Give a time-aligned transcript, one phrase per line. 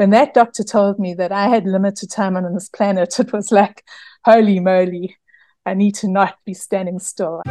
[0.00, 3.52] when that doctor told me that I had limited time on this planet, it was
[3.52, 3.84] like,
[4.24, 5.18] holy moly,
[5.66, 7.42] I need to not be standing still.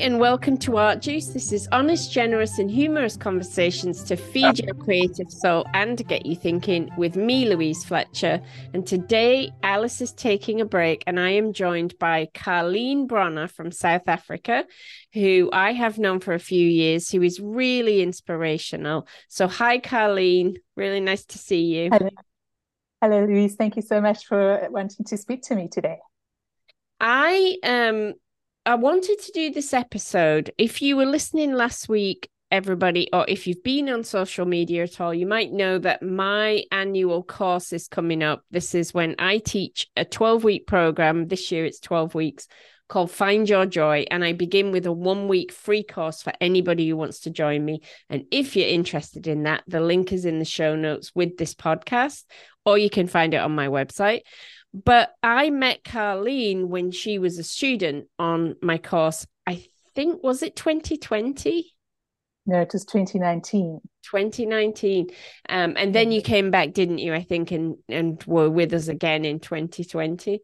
[0.00, 1.26] And welcome to Art Juice.
[1.26, 6.34] This is honest, generous, and humorous conversations to feed your creative soul and get you
[6.34, 8.40] thinking with me, Louise Fletcher.
[8.72, 13.70] And today, Alice is taking a break, and I am joined by Carlene Bronner from
[13.70, 14.64] South Africa,
[15.12, 19.06] who I have known for a few years, who is really inspirational.
[19.28, 20.56] So, hi, Carlene.
[20.74, 21.90] Really nice to see you.
[21.92, 22.08] Hello,
[23.02, 23.56] Hello Louise.
[23.56, 25.98] Thank you so much for wanting to speak to me today.
[26.98, 28.14] I um
[28.64, 30.52] I wanted to do this episode.
[30.56, 35.00] If you were listening last week, everybody, or if you've been on social media at
[35.00, 38.44] all, you might know that my annual course is coming up.
[38.52, 41.26] This is when I teach a 12 week program.
[41.26, 42.46] This year it's 12 weeks
[42.88, 44.04] called Find Your Joy.
[44.12, 47.64] And I begin with a one week free course for anybody who wants to join
[47.64, 47.80] me.
[48.10, 51.54] And if you're interested in that, the link is in the show notes with this
[51.54, 52.22] podcast,
[52.64, 54.20] or you can find it on my website.
[54.74, 59.26] But I met Carlene when she was a student on my course.
[59.46, 61.72] I think, was it 2020?
[62.46, 63.80] No, it was 2019.
[64.02, 65.08] 2019.
[65.48, 67.14] Um, and then you came back, didn't you?
[67.14, 70.40] I think, and, and were with us again in 2020.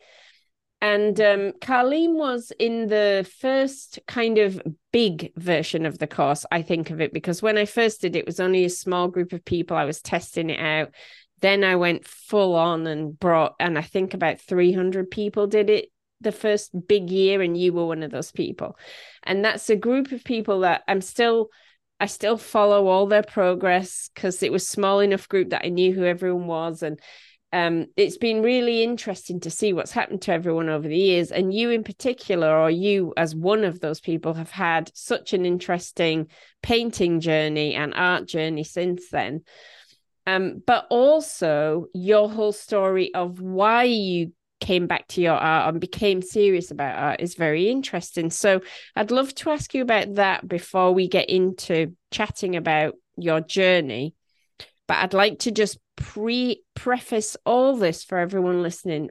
[0.81, 4.63] And um, Carlene was in the first kind of
[4.93, 8.21] big version of the course, I think of it, because when I first did it,
[8.21, 9.77] it was only a small group of people.
[9.77, 10.95] I was testing it out
[11.41, 15.91] then I went full on and brought, and I think about 300 people did it
[16.21, 18.77] the first big year, and you were one of those people.
[19.23, 21.49] And that's a group of people that I'm still,
[22.01, 25.93] I still follow all their progress because it was small enough group that I knew
[25.93, 26.83] who everyone was.
[26.83, 26.99] And
[27.53, 31.31] um, it's been really interesting to see what's happened to everyone over the years.
[31.31, 35.47] And you, in particular, or you as one of those people, have had such an
[35.47, 36.27] interesting
[36.63, 39.43] painting journey and art journey since then
[40.29, 45.81] um, but also your whole story of why you came back to your art and
[45.81, 48.29] became serious about art is very interesting.
[48.29, 48.61] So
[48.95, 54.15] I'd love to ask you about that before we get into chatting about your journey.
[54.87, 59.09] But I'd like to just pre preface all this for everyone listening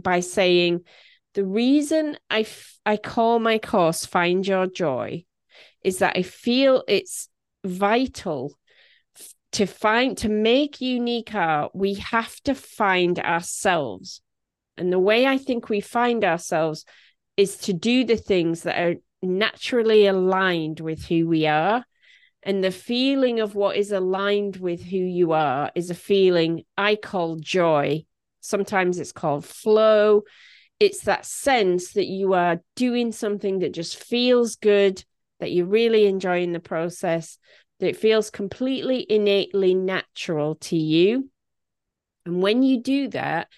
[0.00, 0.80] by saying
[1.34, 5.26] the reason I, f- I call my course Find Your Joy
[5.82, 7.28] is that I feel it's
[7.66, 8.56] vital
[9.54, 14.20] to find to make unique art we have to find ourselves.
[14.76, 16.84] And the way i think we find ourselves
[17.36, 21.84] is to do the things that are naturally aligned with who we are.
[22.42, 26.96] And the feeling of what is aligned with who you are is a feeling i
[26.96, 28.04] call joy.
[28.40, 30.22] Sometimes it's called flow.
[30.80, 35.04] It's that sense that you are doing something that just feels good
[35.40, 37.38] that you're really enjoying the process
[37.84, 41.28] that it feels completely innately natural to you.
[42.24, 43.48] And when you do that,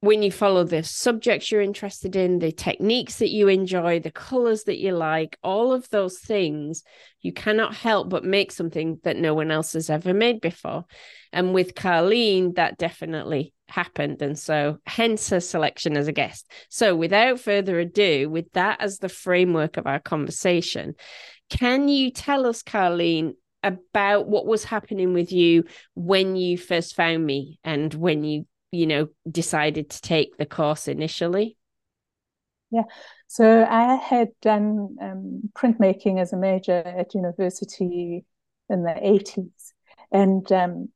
[0.00, 4.64] when you follow the subjects you're interested in, the techniques that you enjoy, the colors
[4.64, 6.82] that you like, all of those things,
[7.20, 10.86] you cannot help but make something that no one else has ever made before.
[11.30, 14.22] And with Carlene, that definitely happened.
[14.22, 16.50] And so, hence her selection as a guest.
[16.68, 20.94] So, without further ado, with that as the framework of our conversation,
[21.52, 25.64] can you tell us, Carlene, about what was happening with you
[25.94, 30.88] when you first found me and when you, you know, decided to take the course
[30.88, 31.56] initially?
[32.70, 32.84] Yeah.
[33.26, 38.24] So I had done um, printmaking as a major at university
[38.68, 39.72] in the 80s.
[40.10, 40.88] And um,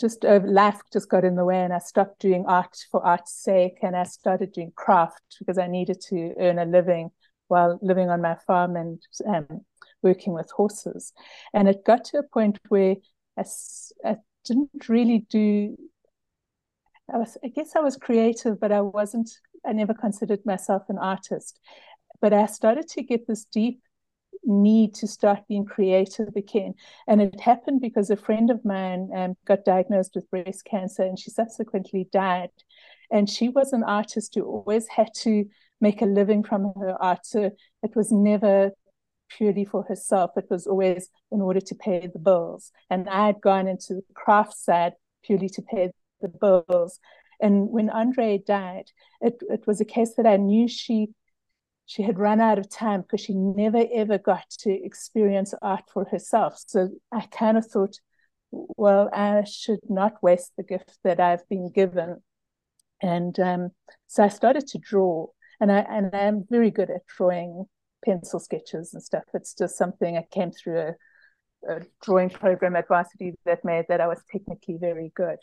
[0.00, 3.34] just uh, life just got in the way and I stopped doing art for art's
[3.34, 7.10] sake and I started doing craft because I needed to earn a living
[7.48, 9.60] while living on my farm and um,
[10.02, 11.12] working with horses.
[11.52, 12.96] And it got to a point where
[13.38, 13.44] I,
[14.04, 15.76] I didn't really do,
[17.12, 19.30] I, was, I guess I was creative, but I wasn't,
[19.64, 21.58] I never considered myself an artist.
[22.20, 23.80] But I started to get this deep
[24.44, 26.74] need to start being creative again.
[27.06, 31.18] And it happened because a friend of mine um, got diagnosed with breast cancer and
[31.18, 32.50] she subsequently died.
[33.10, 35.44] And she was an artist who always had to
[35.80, 37.24] make a living from her art.
[37.24, 37.50] So
[37.82, 38.70] it was never
[39.30, 40.32] purely for herself.
[40.36, 42.72] It was always in order to pay the bills.
[42.90, 44.94] And I had gone into the craft side
[45.24, 46.98] purely to pay the bills.
[47.40, 48.90] And when Andre died,
[49.20, 51.08] it, it was a case that I knew she
[51.86, 56.04] she had run out of time because she never ever got to experience art for
[56.04, 56.62] herself.
[56.64, 57.98] So I kind of thought,
[58.52, 62.22] well, I should not waste the gift that I've been given.
[63.02, 63.70] And um,
[64.06, 65.26] so I started to draw
[65.60, 67.66] and I and I'm very good at drawing
[68.04, 69.24] pencil sketches and stuff.
[69.34, 70.94] It's just something I came through a,
[71.68, 75.38] a drawing program at varsity that made that I was technically very good.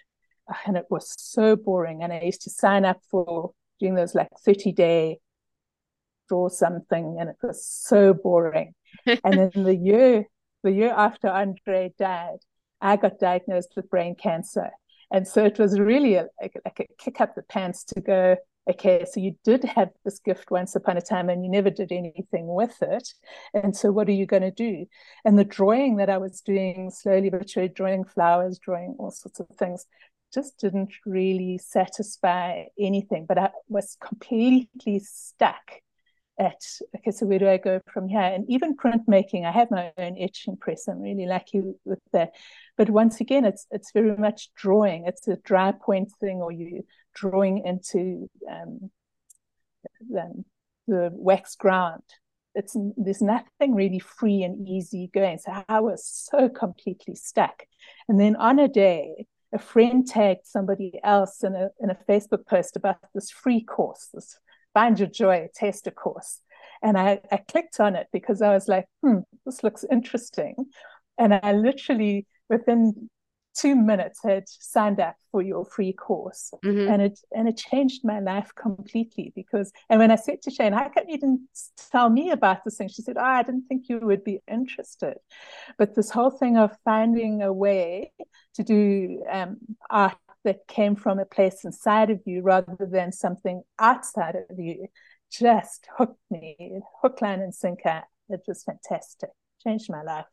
[0.49, 2.03] Ah, and it was so boring.
[2.03, 5.19] And I used to sign up for doing those like 30 day
[6.27, 8.73] draw something, and it was so boring.
[9.05, 10.25] and then the year
[10.63, 12.39] the year after Andre died,
[12.81, 14.71] I got diagnosed with brain cancer.
[15.11, 18.35] And so it was really a, like, like a kick up the pants to go,
[18.69, 21.91] okay, so you did have this gift once upon a time and you never did
[21.91, 23.13] anything with it.
[23.53, 24.85] And so what are you going to do?
[25.25, 29.39] And the drawing that I was doing slowly but surely, drawing flowers, drawing all sorts
[29.39, 29.85] of things,
[30.33, 33.25] just didn't really satisfy anything.
[33.27, 35.81] But I was completely stuck
[36.39, 36.61] at
[36.95, 40.15] okay so where do i go from here and even printmaking i have my own
[40.19, 42.31] etching press i'm really lucky with that
[42.77, 46.83] but once again it's it's very much drawing it's a dry point thing or you
[47.19, 48.89] drawing into um,
[50.09, 50.43] the,
[50.87, 52.03] the wax ground
[52.55, 57.63] it's there's nothing really free and easy going so i was so completely stuck
[58.09, 62.45] and then on a day a friend tagged somebody else in a in a facebook
[62.47, 64.39] post about this free course this
[64.77, 66.39] Find Your Joy taster course.
[66.83, 70.53] And I, I clicked on it because I was like, hmm, this looks interesting.
[71.17, 73.09] And I literally, within
[73.57, 76.51] two minutes, had signed up for your free course.
[76.63, 76.91] Mm-hmm.
[76.91, 80.73] And it and it changed my life completely because and when I said to Shane,
[80.73, 81.47] how come you didn't
[81.91, 82.89] tell me about this thing?
[82.89, 85.17] She said, Oh, I didn't think you would be interested.
[85.77, 88.11] But this whole thing of finding a way
[88.55, 89.57] to do um,
[89.89, 94.87] art that came from a place inside of you rather than something outside of you
[95.29, 98.03] just hooked me, hook, line, and sinker.
[98.29, 99.29] It was fantastic,
[99.61, 100.25] changed my life.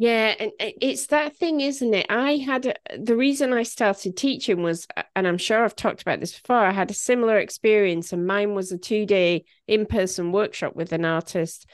[0.00, 2.06] Yeah, and it's that thing, isn't it?
[2.08, 6.00] I had a, the reason I started teaching was, uh, and I'm sure I've talked
[6.00, 9.84] about this before, I had a similar experience, and mine was a two day in
[9.84, 11.68] person workshop with an artist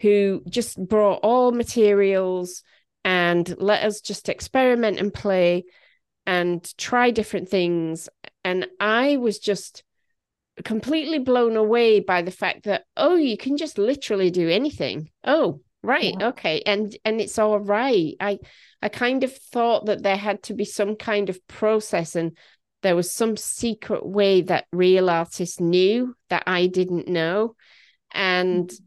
[0.00, 2.62] who just brought all materials
[3.02, 5.64] and let us just experiment and play
[6.26, 8.10] and try different things.
[8.44, 9.84] And I was just
[10.66, 15.08] completely blown away by the fact that, oh, you can just literally do anything.
[15.24, 16.14] Oh, right.
[16.18, 16.28] Yeah.
[16.28, 16.62] Okay.
[16.64, 18.14] And and it's all right.
[18.20, 18.38] I
[18.82, 22.36] I kind of thought that there had to be some kind of process and
[22.82, 27.54] there was some secret way that real artists knew that I didn't know.
[28.12, 28.84] And mm-hmm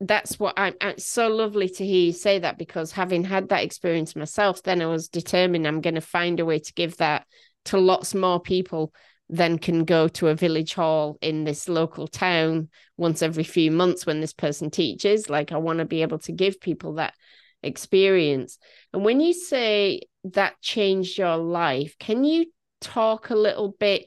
[0.00, 3.64] that's what I'm it's so lovely to hear you say that because having had that
[3.64, 7.26] experience myself, then I was determined I'm going to find a way to give that
[7.66, 8.92] to lots more people
[9.28, 14.06] than can go to a village hall in this local town once every few months
[14.06, 15.28] when this person teaches.
[15.28, 17.14] Like, I want to be able to give people that
[17.62, 18.58] experience.
[18.92, 22.46] And when you say that changed your life, can you
[22.80, 24.06] talk a little bit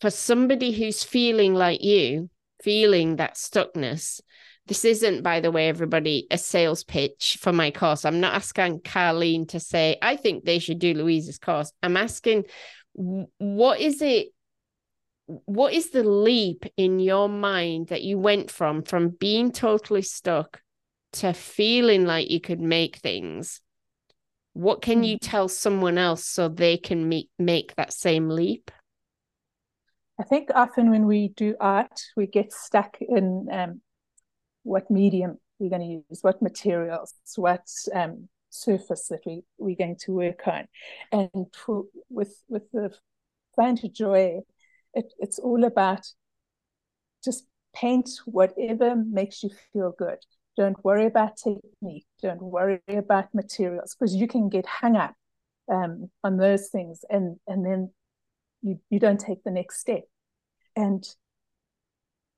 [0.00, 2.30] for somebody who's feeling like you,
[2.62, 4.20] feeling that stuckness?
[4.66, 8.04] This isn't, by the way, everybody, a sales pitch for my course.
[8.04, 11.72] I'm not asking Carlene to say, I think they should do Louise's course.
[11.82, 12.44] I'm asking,
[12.98, 14.28] what is it?
[15.26, 20.62] What is the leap in your mind that you went from, from being totally stuck
[21.14, 23.60] to feeling like you could make things?
[24.54, 25.26] What can you hmm.
[25.26, 28.70] tell someone else so they can make, make that same leap?
[30.18, 33.80] I think often when we do art, we get stuck in um,
[34.64, 38.28] what medium we're going to use, what materials, what um,
[38.58, 40.66] surface that we, we're going to work on.
[41.12, 42.94] And for, with, with the
[43.56, 44.40] Find Joy,
[44.94, 46.06] it, it's all about
[47.24, 50.18] just paint whatever makes you feel good.
[50.56, 52.06] Don't worry about technique.
[52.20, 55.14] Don't worry about materials because you can get hung up
[55.70, 57.90] um, on those things and, and then
[58.62, 60.02] you, you don't take the next step.
[60.74, 61.04] And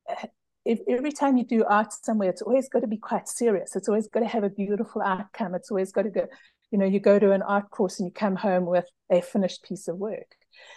[0.08, 0.26] uh,
[0.64, 3.76] if every time you do art somewhere, it's always got to be quite serious.
[3.76, 5.54] It's always got to have a beautiful outcome.
[5.54, 6.26] It's always got to go,
[6.70, 9.64] you know, you go to an art course and you come home with a finished
[9.64, 10.36] piece of work.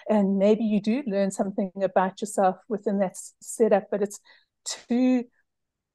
[0.10, 4.20] And maybe you do learn something about yourself within that setup, but it's
[4.66, 5.26] too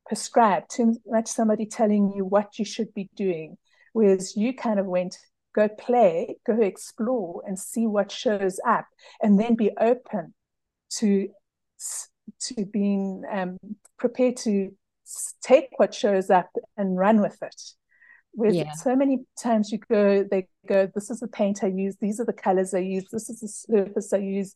[0.07, 3.57] prescribed, too much somebody telling you what you should be doing.
[3.93, 5.17] Whereas you kind of went,
[5.55, 8.87] go play, go explore and see what shows up,
[9.23, 10.35] and then be open
[10.99, 11.29] to
[12.41, 13.59] to being um,
[13.99, 14.73] prepared to
[15.43, 17.63] take what shows up and run with it.
[18.35, 18.73] With yeah.
[18.73, 22.27] so many times you go, they go, this is the paint I use, these are
[22.27, 24.55] the colors I use, this is the surface I use.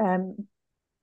[0.00, 0.46] Um,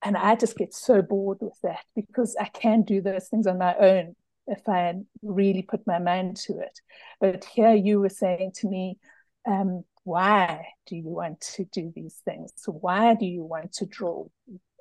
[0.03, 3.57] and I just get so bored with that because I can do those things on
[3.57, 4.15] my own
[4.47, 6.79] if I really put my mind to it.
[7.19, 8.97] But here you were saying to me,
[9.45, 12.51] um, why do you want to do these things?
[12.65, 14.25] Why do you want to draw?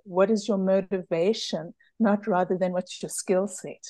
[0.07, 3.85] What is your motivation not rather than what's your skill set.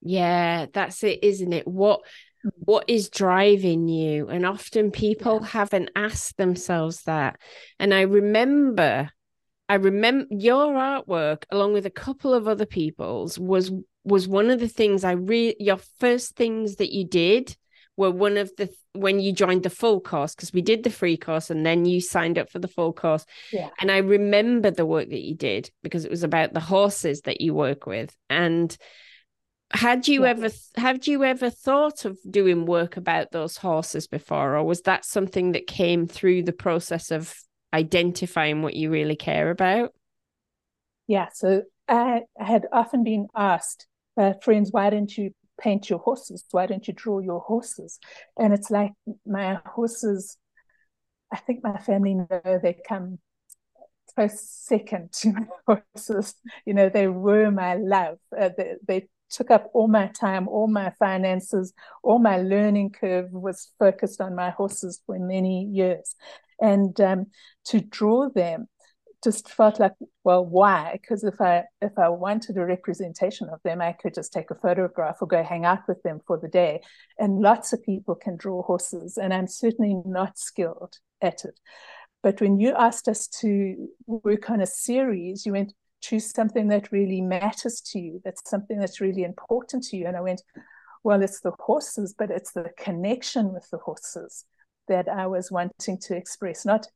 [0.00, 1.66] Yeah, that's it, isn't it?
[1.66, 2.00] What
[2.44, 2.50] mm.
[2.58, 4.28] what is driving you?
[4.28, 5.48] And often people yeah.
[5.48, 7.38] haven't asked themselves that.
[7.78, 9.10] And I remember
[9.68, 13.70] I remember your artwork along with a couple of other people's was
[14.04, 17.56] was one of the things I re your first things that you did
[18.02, 21.16] were one of the when you joined the full course because we did the free
[21.16, 23.24] course and then you signed up for the full course.
[23.52, 23.70] Yeah.
[23.80, 27.40] And I remember the work that you did because it was about the horses that
[27.40, 28.14] you work with.
[28.28, 28.76] And
[29.72, 30.30] had you yeah.
[30.30, 35.04] ever had you ever thought of doing work about those horses before or was that
[35.04, 37.34] something that came through the process of
[37.72, 39.94] identifying what you really care about?
[41.06, 45.30] Yeah, so I had often been asked by friends, why didn't you
[45.62, 46.44] paint your horses?
[46.50, 47.98] Why don't you draw your horses?
[48.38, 48.92] And it's like
[49.26, 50.36] my horses,
[51.32, 53.18] I think my family know they come
[54.14, 55.46] close second to my
[55.94, 56.34] horses.
[56.66, 58.18] You know, they were my love.
[58.38, 63.32] Uh, they, they took up all my time, all my finances, all my learning curve
[63.32, 66.14] was focused on my horses for many years.
[66.60, 67.26] And um,
[67.66, 68.68] to draw them
[69.22, 69.92] just felt like,
[70.24, 70.98] well, why?
[71.00, 74.54] Because if I if I wanted a representation of them, I could just take a
[74.54, 76.80] photograph or go hang out with them for the day.
[77.18, 81.58] And lots of people can draw horses, and I'm certainly not skilled at it.
[82.22, 86.92] But when you asked us to work on a series, you went, choose something that
[86.92, 90.06] really matters to you, that's something that's really important to you.
[90.06, 90.42] And I went,
[91.04, 94.44] well, it's the horses, but it's the connection with the horses
[94.88, 96.86] that I was wanting to express, not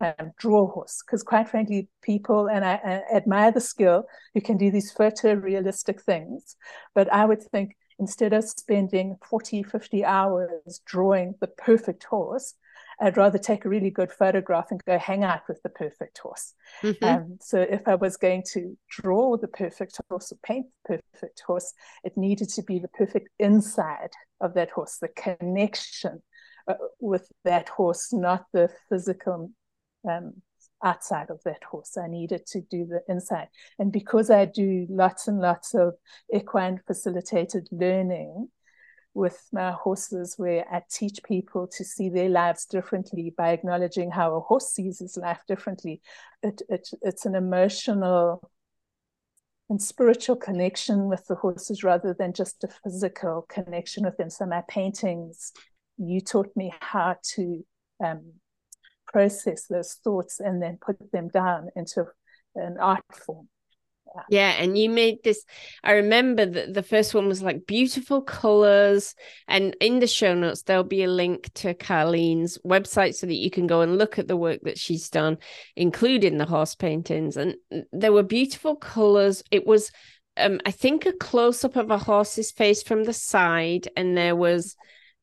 [0.00, 1.02] um, draw horse.
[1.04, 6.00] Because quite frankly people and I, I, admire the skill you can do these photorealistic
[6.00, 6.56] things.
[6.94, 12.54] But i would think instead of spending 40 50 hours drawing the perfect horse
[13.00, 16.54] i'd rather take a really good photograph and go hang out with the perfect horse.
[16.82, 17.04] Mm-hmm.
[17.04, 21.42] um, so if i was going to draw the perfect horse or paint the perfect
[21.46, 24.10] horse it needed to be the perfect inside
[24.40, 26.22] of that horse the connection
[26.68, 29.50] uh, with that horse, not the physical
[30.08, 30.34] um,
[30.82, 31.96] outside of that horse.
[31.96, 33.48] I needed to do the inside.
[33.78, 35.94] And because I do lots and lots of
[36.34, 38.48] equine facilitated learning
[39.14, 44.34] with my horses, where I teach people to see their lives differently by acknowledging how
[44.34, 46.00] a horse sees his life differently,
[46.42, 48.50] it, it, it's an emotional
[49.68, 54.28] and spiritual connection with the horses rather than just a physical connection with them.
[54.30, 55.52] So my paintings,
[55.98, 57.64] you taught me how to
[58.04, 58.32] um,
[59.12, 62.06] process those thoughts and then put them down into
[62.54, 63.48] an art form.
[64.14, 64.22] Yeah.
[64.30, 64.62] yeah.
[64.62, 65.44] and you made this.
[65.82, 69.14] I remember that the first one was like beautiful colors,
[69.48, 73.50] and in the show notes there'll be a link to Carlene's website so that you
[73.50, 75.38] can go and look at the work that she's done,
[75.76, 77.36] including the horse paintings.
[77.36, 77.54] And
[77.92, 79.42] there were beautiful colors.
[79.50, 79.90] It was,
[80.36, 84.36] um, I think, a close up of a horse's face from the side, and there
[84.36, 84.76] was,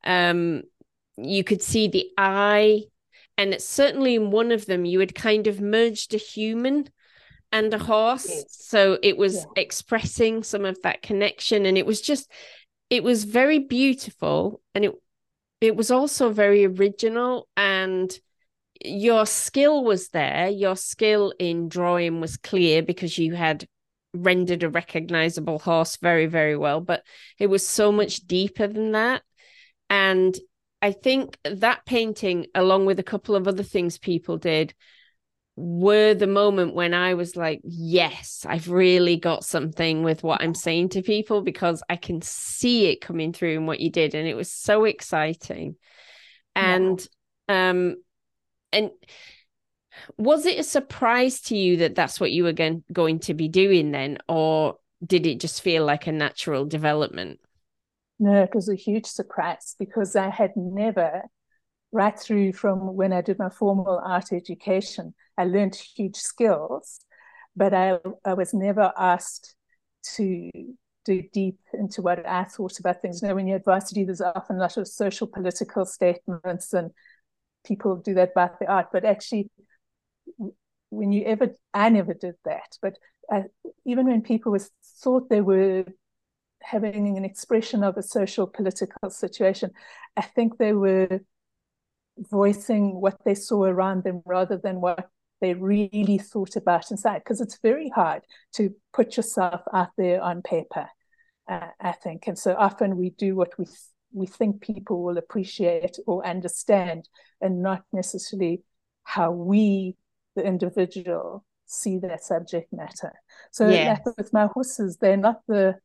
[0.04, 0.62] um,
[1.16, 2.84] you could see the eye
[3.40, 6.90] and certainly in one of them you had kind of merged a human
[7.50, 8.28] and a horse.
[8.28, 8.44] Yes.
[8.50, 9.62] so it was yeah.
[9.62, 11.64] expressing some of that connection.
[11.64, 12.30] And it was just
[12.90, 14.60] it was very beautiful.
[14.74, 14.92] And it
[15.62, 17.48] it was also very original.
[17.56, 18.12] And
[18.84, 20.50] your skill was there.
[20.50, 23.66] Your skill in drawing was clear because you had
[24.12, 26.82] rendered a recognizable horse very very well.
[26.82, 27.04] But
[27.38, 29.22] it was so much deeper than that.
[29.88, 30.36] And
[30.82, 34.74] I think that painting, along with a couple of other things people did,
[35.56, 40.54] were the moment when I was like, yes, I've really got something with what I'm
[40.54, 44.14] saying to people because I can see it coming through in what you did.
[44.14, 45.76] And it was so exciting.
[46.54, 47.06] And,
[47.48, 47.70] yeah.
[47.70, 47.96] um,
[48.72, 48.90] and,
[50.16, 53.48] was it a surprise to you that that's what you were going, going to be
[53.48, 57.39] doing then or did it just feel like a natural development
[58.20, 61.22] no, it was a huge surprise because I had never,
[61.92, 67.00] right through from when I did my formal art education, I learned huge skills,
[67.56, 69.56] but I, I was never asked
[70.16, 70.50] to
[71.06, 73.22] do deep into what I thought about things.
[73.22, 76.90] You know, when you're at varsity, there's often a lot of social political statements and
[77.64, 79.50] people do that about the art, but actually,
[80.90, 82.94] when you ever, I never did that, but
[83.30, 83.44] I,
[83.86, 84.70] even when people was
[85.02, 85.84] thought they were
[86.62, 89.70] having an expression of a social political situation.
[90.16, 91.20] I think they were
[92.18, 95.08] voicing what they saw around them rather than what
[95.40, 100.42] they really thought about inside, because it's very hard to put yourself out there on
[100.42, 100.86] paper,
[101.48, 102.26] uh, I think.
[102.26, 103.66] And so often we do what we
[104.12, 107.08] we think people will appreciate or understand,
[107.40, 108.62] and not necessarily
[109.04, 109.96] how we,
[110.34, 113.12] the individual, see that subject matter.
[113.52, 115.76] So like with my horses, they're not the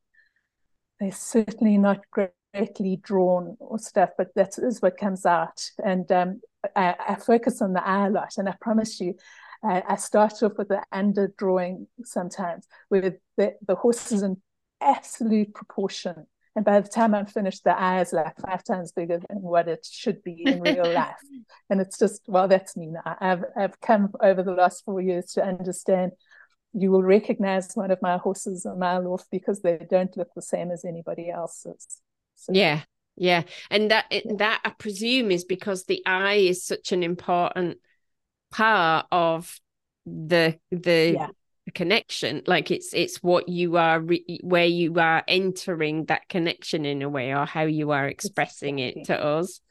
[0.99, 5.69] they're certainly not greatly drawn or stuff, but that is what comes out.
[5.83, 6.41] And um,
[6.75, 9.15] I, I, focus on the eye a lot, and I promise you,
[9.63, 14.41] I, I start off with the under drawing sometimes, where the, the horse is in
[14.81, 16.27] absolute proportion.
[16.55, 19.67] And by the time I'm finished, the eye is like five times bigger than what
[19.67, 21.15] it should be in real life.
[21.69, 23.17] And it's just, well, that's me now.
[23.19, 26.13] I've, I've come over the last four years to understand
[26.77, 30.41] you will recognize one of my horses a mile off because they don't look the
[30.41, 32.01] same as anybody else's.
[32.35, 32.81] So, yeah,
[33.15, 34.21] yeah, and that yeah.
[34.37, 37.77] that I presume is because the eye is such an important
[38.51, 39.57] part of
[40.05, 41.27] the the yeah.
[41.73, 42.41] connection.
[42.45, 47.09] Like it's it's what you are re- where you are entering that connection in a
[47.09, 49.61] way, or how you are expressing it to us.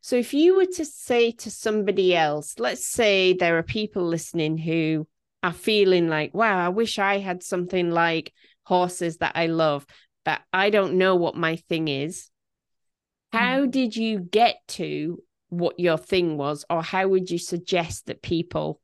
[0.00, 4.56] So, if you were to say to somebody else, let's say there are people listening
[4.56, 5.06] who
[5.42, 8.32] are feeling like, wow, I wish I had something like
[8.64, 9.86] horses that I love,
[10.24, 12.30] but I don't know what my thing is.
[13.32, 13.70] How mm.
[13.70, 18.80] did you get to what your thing was, or how would you suggest that people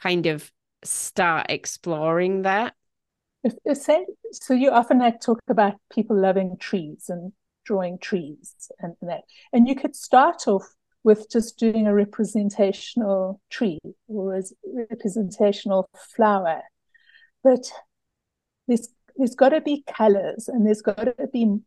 [0.00, 0.50] kind of
[0.84, 2.74] start exploring that?
[3.72, 7.32] Say, so you often like talk about people loving trees and
[7.64, 10.66] drawing trees and that, and you could start off
[11.04, 13.78] with just doing a representational tree
[14.08, 14.42] or a
[14.90, 16.62] representational flower.
[17.42, 17.70] But
[18.66, 21.58] there's there's got to be colors and there's got to be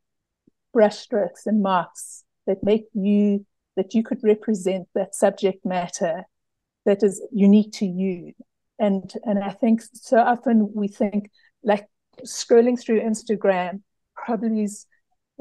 [0.76, 3.46] brushstrokes and marks that make you
[3.76, 6.24] that you could represent that subject matter
[6.86, 8.34] that is unique to you.
[8.80, 11.30] And and I think so often we think
[11.64, 11.88] like
[12.26, 13.82] scrolling through Instagram
[14.16, 14.86] probably is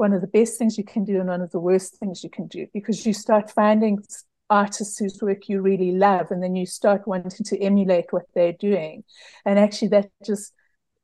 [0.01, 2.31] one of the best things you can do and one of the worst things you
[2.31, 4.03] can do because you start finding
[4.49, 8.55] artists whose work you really love and then you start wanting to emulate what they're
[8.55, 9.05] doing.
[9.45, 10.55] And actually that just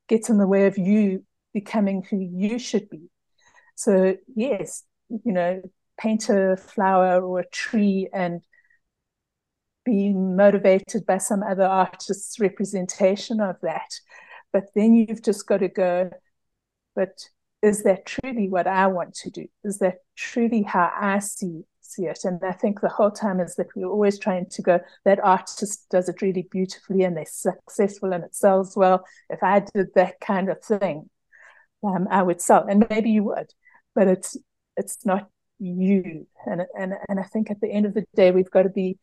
[0.08, 3.10] gets in the way of you becoming who you should be.
[3.74, 5.60] So yes you know
[6.00, 8.40] paint a flower or a tree and
[9.84, 13.90] be motivated by some other artist's representation of that.
[14.54, 16.10] But then you've just got to go
[16.94, 17.28] but
[17.66, 19.46] is that truly what I want to do?
[19.64, 22.20] Is that truly how I see see it?
[22.24, 25.86] And I think the whole time is that we're always trying to go, that artist
[25.90, 29.04] does it really beautifully and they're successful and it sells well.
[29.30, 31.10] If I did that kind of thing,
[31.84, 32.66] um, I would sell.
[32.68, 33.52] And maybe you would,
[33.94, 34.36] but it's
[34.76, 36.26] it's not you.
[36.44, 38.98] And and and I think at the end of the day, we've got to be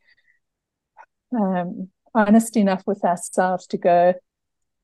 [1.36, 4.14] um, honest enough with ourselves to go,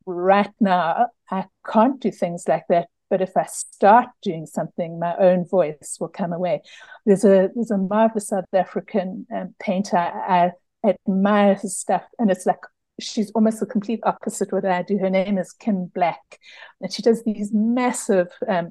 [0.04, 5.16] right now, I can't do things like that but if I start doing something, my
[5.16, 6.62] own voice will come away.
[7.04, 9.96] There's a there's a marvelous South African um, painter.
[9.96, 10.52] I
[10.84, 12.60] admire his stuff, and it's like
[13.00, 14.96] she's almost the complete opposite what I do.
[14.96, 16.38] Her name is Kim Black,
[16.80, 18.70] and she does these massive um,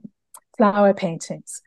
[0.57, 1.61] flower paintings.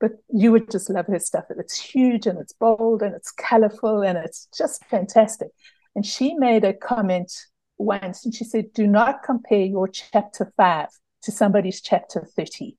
[0.00, 1.44] But you would just love her stuff.
[1.50, 5.48] It's huge and it's bold and it's colorful and it's just fantastic.
[5.94, 7.32] And she made a comment
[7.78, 10.88] once, and she said, "Do not compare your chapter five
[11.24, 12.76] to somebody's chapter 30.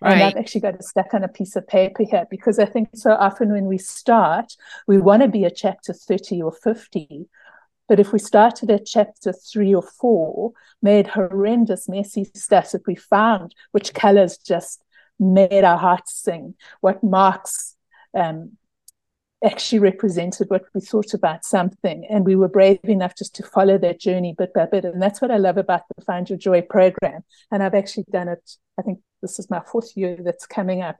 [0.00, 0.12] Right.
[0.12, 2.90] And I've actually got it stuck on a piece of paper here because I think
[2.94, 4.56] so often when we start,
[4.86, 7.28] we want to be a chapter 30 or 50.
[7.88, 12.94] But if we started at chapter three or four, made horrendous, messy stuff that we
[12.94, 14.82] found, which colors just
[15.18, 17.76] made our hearts sing, what marks
[18.14, 18.52] um,
[19.44, 22.06] actually represented what we thought about something.
[22.08, 24.84] And we were brave enough just to follow that journey bit by bit.
[24.84, 27.22] And that's what I love about the Find Your Joy program.
[27.50, 30.96] And I've actually done it, I think this is my fourth year that's coming up,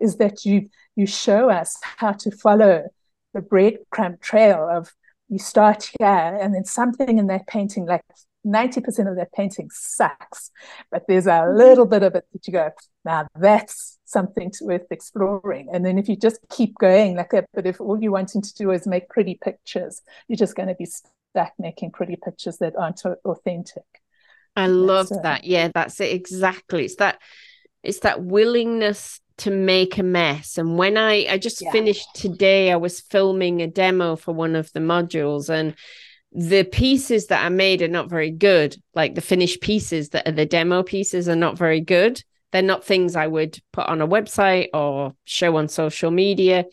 [0.00, 2.84] is that you you show us how to follow
[3.32, 4.92] the breadcrumb trail of
[5.28, 8.02] you start here and then something in that painting like
[8.46, 10.50] 90% of that painting sucks,
[10.90, 11.56] but there's a mm-hmm.
[11.56, 12.70] little bit of it that you go,
[13.04, 15.68] now that's something worth exploring.
[15.72, 18.54] And then if you just keep going like that, but if all you're wanting to
[18.54, 22.76] do is make pretty pictures, you're just going to be stuck making pretty pictures that
[22.76, 23.84] aren't authentic.
[24.56, 25.44] I love uh, that.
[25.44, 26.84] Yeah, that's it exactly.
[26.84, 27.20] It's that
[27.82, 30.58] it's that willingness to make a mess.
[30.58, 31.72] And when I I just yeah.
[31.72, 35.74] finished today, I was filming a demo for one of the modules and
[36.34, 38.76] the pieces that are made are not very good.
[38.94, 42.22] Like the finished pieces that are the demo pieces are not very good.
[42.50, 46.64] They're not things I would put on a website or show on social media.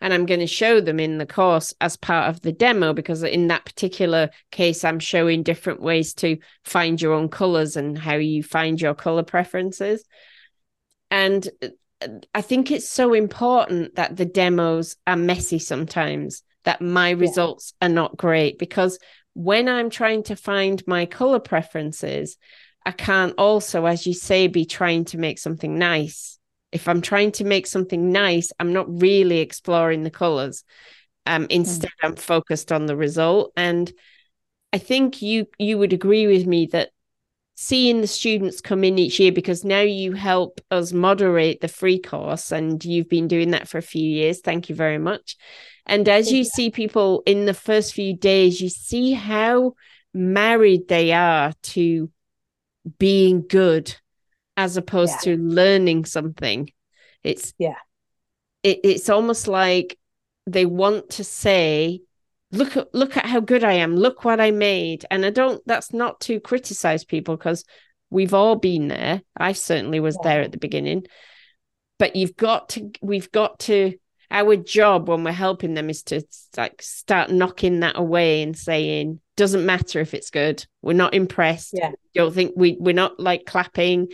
[0.00, 3.22] And I'm going to show them in the course as part of the demo because
[3.22, 8.16] in that particular case, I'm showing different ways to find your own colors and how
[8.16, 10.04] you find your color preferences.
[11.10, 11.68] And uh,
[12.34, 17.86] I think it's so important that the demos are messy sometimes that my results yeah.
[17.86, 18.98] are not great because
[19.32, 22.36] when I'm trying to find my color preferences,
[22.84, 26.38] I can't also, as you say, be trying to make something nice.
[26.72, 30.64] If I'm trying to make something nice, I'm not really exploring the colors.
[31.24, 31.50] Um, hmm.
[31.50, 32.08] instead, mm.
[32.08, 33.52] I'm focused on the result.
[33.56, 33.90] And
[34.72, 36.90] I think you you would agree with me that
[37.56, 41.98] seeing the students come in each year because now you help us moderate the free
[41.98, 45.38] course and you've been doing that for a few years thank you very much
[45.86, 49.74] and as you see people in the first few days you see how
[50.12, 52.10] married they are to
[52.98, 53.94] being good
[54.56, 55.36] as opposed yeah.
[55.36, 56.70] to learning something
[57.22, 57.76] it's yeah
[58.62, 59.98] it, it's almost like
[60.46, 62.00] they want to say
[62.52, 63.96] look at look at how good I am.
[63.96, 65.04] Look what I made.
[65.10, 67.64] And I don't that's not to criticize people because
[68.10, 69.22] we've all been there.
[69.36, 70.28] I certainly was yeah.
[70.30, 71.06] there at the beginning.
[71.98, 73.94] But you've got to we've got to
[74.30, 76.22] our job when we're helping them is to
[76.56, 81.70] like start knocking that away and saying doesn't matter if it's good we're not impressed
[81.74, 84.08] yeah don't think we we're not like clapping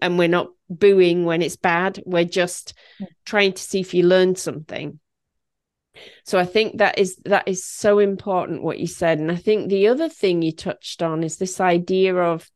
[0.00, 3.06] and we're not booing when it's bad we're just yeah.
[3.26, 4.98] trying to see if you learned something
[6.24, 9.18] so I think that is that is so important what you said.
[9.18, 12.50] And I think the other thing you touched on is this idea of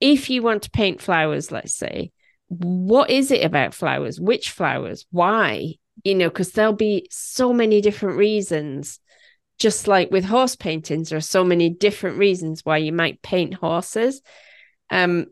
[0.00, 2.12] if you want to paint flowers, let's say,
[2.48, 4.20] what is it about flowers?
[4.20, 5.06] Which flowers?
[5.10, 5.74] Why?
[6.04, 9.00] You know, because there'll be so many different reasons.
[9.58, 13.54] Just like with horse paintings, there are so many different reasons why you might paint
[13.54, 14.22] horses.
[14.90, 15.26] Um,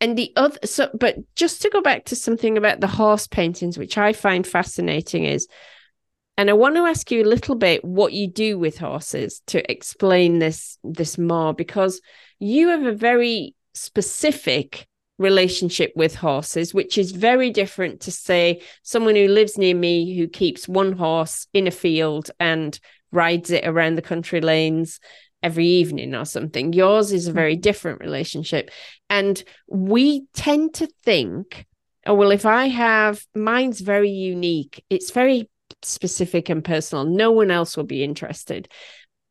[0.00, 3.78] and the other so but just to go back to something about the horse paintings
[3.78, 5.46] which i find fascinating is
[6.38, 9.70] and I want to ask you a little bit what you do with horses to
[9.70, 12.00] explain this this more because
[12.38, 14.86] you have a very specific
[15.22, 20.28] relationship with horses which is very different to say someone who lives near me who
[20.28, 22.78] keeps one horse in a field and
[23.10, 25.00] rides it around the country lanes
[25.42, 27.62] every evening or something yours is a very mm-hmm.
[27.62, 28.70] different relationship
[29.08, 31.66] and we tend to think
[32.06, 35.48] oh well if i have mine's very unique it's very
[35.82, 37.04] specific and personal.
[37.04, 38.68] No one else will be interested.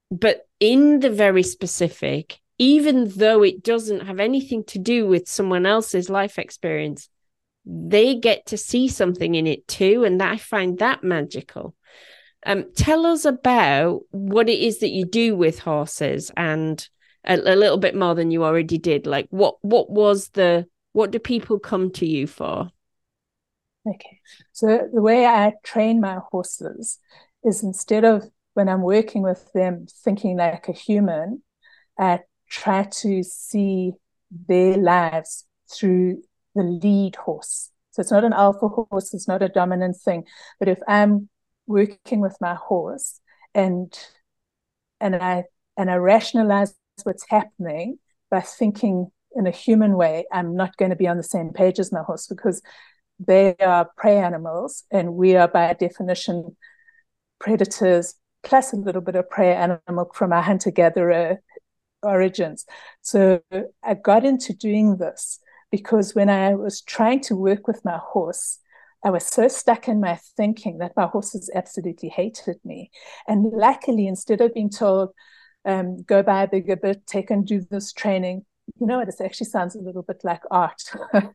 [0.10, 5.66] But in the very specific, even though it doesn't have anything to do with someone
[5.66, 7.10] else's life experience,
[7.66, 10.04] they get to see something in it too.
[10.04, 11.74] And I find that magical.
[12.46, 16.88] Um, tell us about what it is that you do with horses and
[17.24, 19.08] a, a little bit more than you already did.
[19.08, 22.70] Like what what was the what do people come to you for?
[23.88, 24.20] Okay.
[24.52, 27.00] So the way I train my horses
[27.44, 31.42] is instead of when I'm working with them thinking like a human,
[31.98, 32.20] I
[32.52, 33.94] try to see
[34.30, 36.22] their lives through
[36.54, 37.72] the lead horse.
[37.92, 40.26] So it's not an alpha horse, it's not a dominant thing.
[40.60, 41.30] But if I'm
[41.66, 43.20] working with my horse
[43.56, 43.98] and
[45.00, 45.46] and I
[45.78, 47.98] and I rationalize what's happening
[48.30, 51.80] by thinking in a human way, I'm not going to be on the same page
[51.80, 52.62] as my horse because
[53.18, 56.58] they are prey animals, and we are by definition
[57.40, 61.40] predators plus a little bit of prey animal from our hunter gatherer
[62.04, 62.66] origins.
[63.02, 63.42] So
[63.84, 65.40] I got into doing this
[65.72, 68.60] because when I was trying to work with my horse,
[69.04, 72.92] I was so stuck in my thinking that my horses absolutely hated me.
[73.28, 75.10] And luckily, instead of being told,
[75.66, 78.46] um, go buy a bigger bit, take and do this training,
[78.80, 79.08] you know what?
[79.08, 80.82] It actually sounds a little bit like art.
[81.14, 81.26] mm.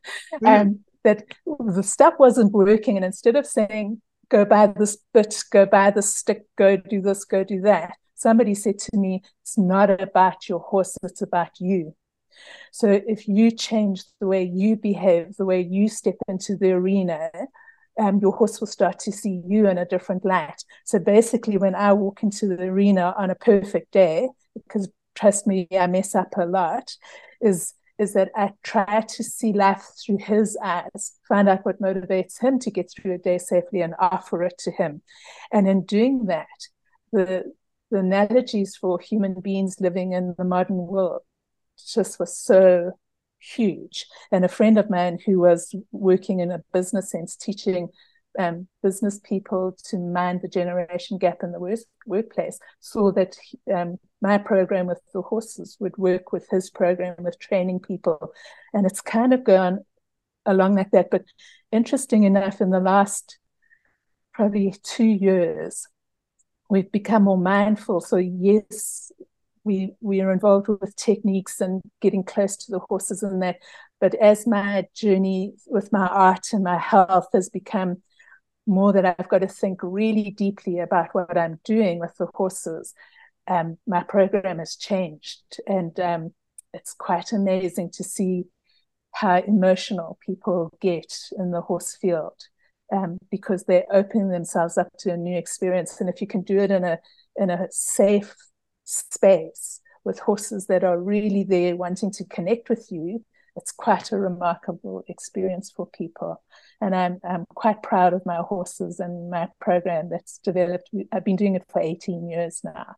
[0.43, 2.95] um, that the stuff wasn't working.
[2.95, 7.23] And instead of saying, go buy this bit, go buy this stick, go do this,
[7.23, 11.95] go do that, somebody said to me, it's not about your horse, it's about you.
[12.71, 17.31] So if you change the way you behave, the way you step into the arena,
[17.99, 20.63] um, your horse will start to see you in a different light.
[20.85, 25.67] So basically, when I walk into the arena on a perfect day, because trust me,
[25.71, 26.95] I mess up a lot,
[27.41, 32.39] is is that I try to see life through his eyes, find out what motivates
[32.39, 35.01] him to get through a day safely and offer it to him.
[35.51, 36.45] And in doing that,
[37.11, 37.51] the
[37.91, 41.21] the analogies for human beings living in the modern world
[41.93, 42.91] just was so
[43.39, 44.05] huge.
[44.31, 47.89] And a friend of mine who was working in a business sense, teaching
[48.39, 53.35] um, business people to mind the generation gap in the work, workplace saw that
[53.73, 58.31] um, my program with the horses would work with his program with training people.
[58.73, 59.79] And it's kind of gone
[60.45, 61.09] along like that.
[61.09, 61.25] But
[61.71, 63.37] interesting enough, in the last
[64.33, 65.87] probably two years,
[66.69, 68.01] we've become more mindful.
[68.01, 69.11] So, yes,
[69.63, 73.57] we we are involved with techniques and getting close to the horses and that.
[73.99, 78.03] But as my journey with my art and my health has become
[78.65, 82.93] more that I've got to think really deeply about what I'm doing with the horses.
[83.47, 86.33] um, my program has changed, and um,
[86.73, 88.45] it's quite amazing to see
[89.13, 92.35] how emotional people get in the horse field
[92.91, 95.99] um, because they're opening themselves up to a new experience.
[95.99, 96.99] And if you can do it in a
[97.35, 98.35] in a safe
[98.83, 103.23] space with horses that are really there wanting to connect with you,
[103.55, 106.41] it's quite a remarkable experience for people.
[106.79, 110.89] And I'm I'm quite proud of my horses and my program that's developed.
[111.11, 112.95] I've been doing it for 18 years now.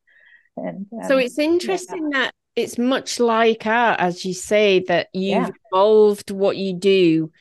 [0.58, 2.20] And um, so it's interesting yeah.
[2.20, 5.50] that it's much like art, as you say, that you've yeah.
[5.72, 7.32] evolved what you do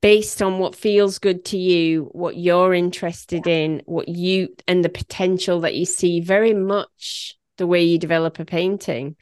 [0.00, 4.88] based on what feels good to you, what you're interested in, what you and the
[4.88, 9.16] potential that you see very much the way you develop a painting.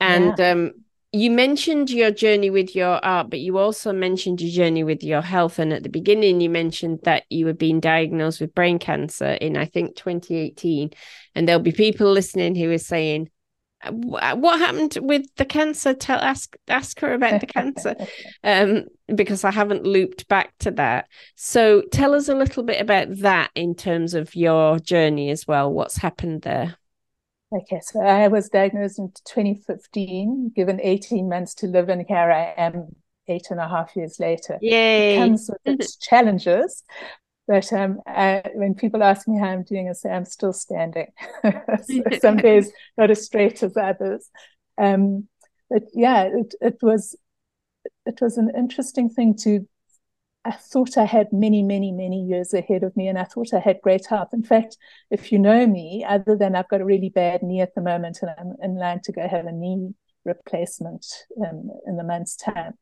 [0.00, 0.50] And yeah.
[0.50, 0.72] um,
[1.12, 5.22] you mentioned your journey with your art, but you also mentioned your journey with your
[5.22, 5.58] health.
[5.58, 9.56] And at the beginning, you mentioned that you were being diagnosed with brain cancer in,
[9.56, 10.90] I think, 2018.
[11.34, 13.30] And there'll be people listening who are saying,
[13.90, 15.94] what happened with the cancer?
[15.94, 17.94] Tell ask ask her about the cancer.
[18.44, 21.08] Um because i haven't looped back to that.
[21.36, 25.72] So tell us a little bit about that in terms of your journey as well.
[25.72, 26.76] What's happened there?
[27.54, 32.30] Okay so i was diagnosed in 2015 given 18 months to live and here.
[32.30, 32.96] I am
[33.28, 34.58] eight and a half years later.
[34.60, 35.14] Yay.
[35.14, 36.82] it comes with its challenges
[37.46, 41.08] but um, I, when people ask me how I'm doing, I say I'm still standing.
[42.20, 44.30] Some days not as straight as others.
[44.78, 45.28] Um,
[45.68, 47.16] but yeah, it, it was
[48.06, 49.66] it was an interesting thing to.
[50.46, 53.60] I thought I had many, many, many years ahead of me, and I thought I
[53.60, 54.28] had great health.
[54.34, 54.76] In fact,
[55.10, 58.18] if you know me, other than I've got a really bad knee at the moment,
[58.20, 59.94] and I'm in line to go have a knee
[60.26, 61.06] replacement
[61.40, 62.74] um, in the month's time,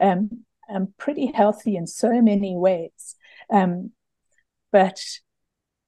[0.00, 3.14] um, I'm pretty healthy in so many ways.
[3.48, 3.92] Um,
[4.74, 5.00] but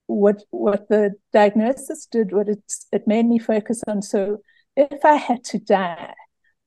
[0.07, 4.01] what what the diagnosis did, what it it made me focus on.
[4.01, 4.38] So
[4.77, 6.14] if I had to die,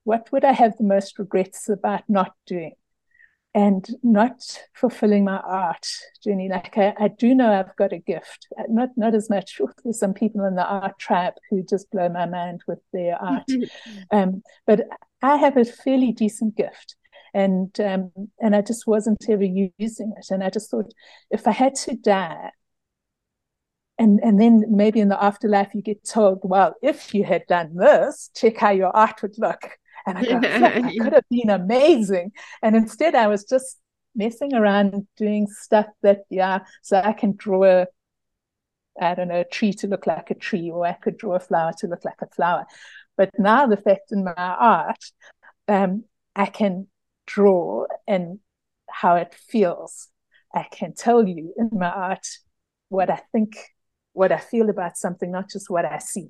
[0.04, 2.74] what would I have the most regrets about not doing?
[3.56, 4.42] And not
[4.74, 5.88] fulfilling my art
[6.24, 6.50] journey.
[6.50, 8.48] Like I, I do know I've got a gift.
[8.68, 9.62] Not not as much.
[9.84, 13.50] There's some people in the art tribe who just blow my mind with their art.
[14.12, 14.82] um, but
[15.22, 16.98] I have a fairly decent gift
[17.34, 20.28] and um, and I just wasn't ever using it.
[20.32, 20.94] And I just thought,
[21.32, 22.52] if I had to die,
[23.98, 27.76] and and then maybe in the afterlife you get told, well, if you had done
[27.76, 29.78] this, check how your art would look.
[30.06, 32.32] And I that could have been amazing.
[32.64, 33.78] And instead, I was just
[34.16, 37.88] messing around doing stuff that yeah, so I can draw a
[39.02, 41.40] I don't know, a tree to look like a tree, or I could draw a
[41.40, 42.66] flower to look like a flower.
[43.18, 45.04] But now the fact in my art,
[45.68, 46.88] um, I can
[47.30, 48.40] draw and
[48.90, 50.08] how it feels.
[50.54, 52.28] I can tell you in my art
[52.90, 53.56] what I think,
[54.14, 56.30] what I feel about something, not just what I see.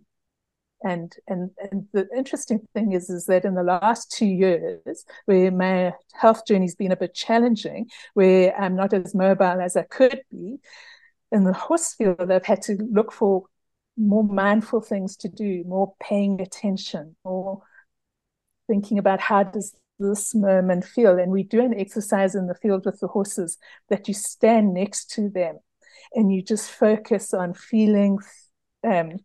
[0.81, 5.51] And and and the interesting thing is is that in the last two years, where
[5.51, 10.21] my health journey's been a bit challenging, where I'm not as mobile as I could
[10.31, 10.59] be,
[11.31, 13.43] in the horse field, I've had to look for
[13.97, 17.61] more mindful things to do, more paying attention, more
[18.67, 21.17] thinking about how does this moment feel.
[21.17, 23.57] And we do an exercise in the field with the horses
[23.89, 25.59] that you stand next to them
[26.13, 28.17] and you just focus on feeling,
[28.83, 29.17] um,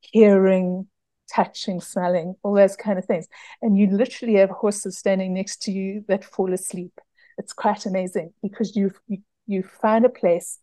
[0.00, 0.86] hearing,
[1.32, 3.26] touching, smelling, all those kind of things.
[3.60, 6.92] And you literally have horses standing next to you that fall asleep.
[7.38, 10.58] It's quite amazing because you've, you, you find a place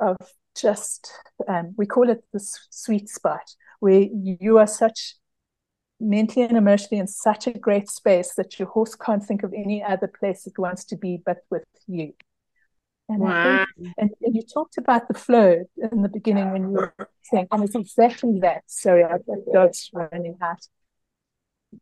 [0.00, 0.16] of
[0.56, 1.12] just
[1.48, 3.42] um, we call it the sweet spot
[3.80, 5.16] where you are such
[6.04, 9.82] mentally and emotionally in such a great space that your horse can't think of any
[9.82, 12.12] other place it wants to be but with you.
[13.08, 13.66] And wow.
[13.76, 17.48] Think, and, and, you talked about the flow in the beginning when you were saying,
[17.50, 18.62] and it's exactly that.
[18.66, 20.66] Sorry, I've got dogs running out.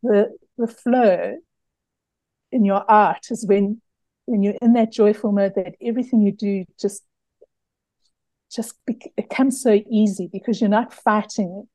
[0.01, 1.37] The the flow
[2.51, 3.81] in your art is when
[4.25, 7.03] when you're in that joyful mode that everything you do just
[8.51, 8.75] just
[9.15, 11.67] becomes so easy because you're not fighting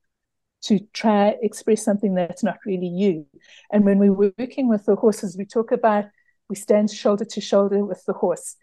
[0.68, 3.26] to try express something that's not really you.
[3.72, 6.04] And when we're working with the horses, we talk about
[6.48, 8.57] we stand shoulder to shoulder with the horse.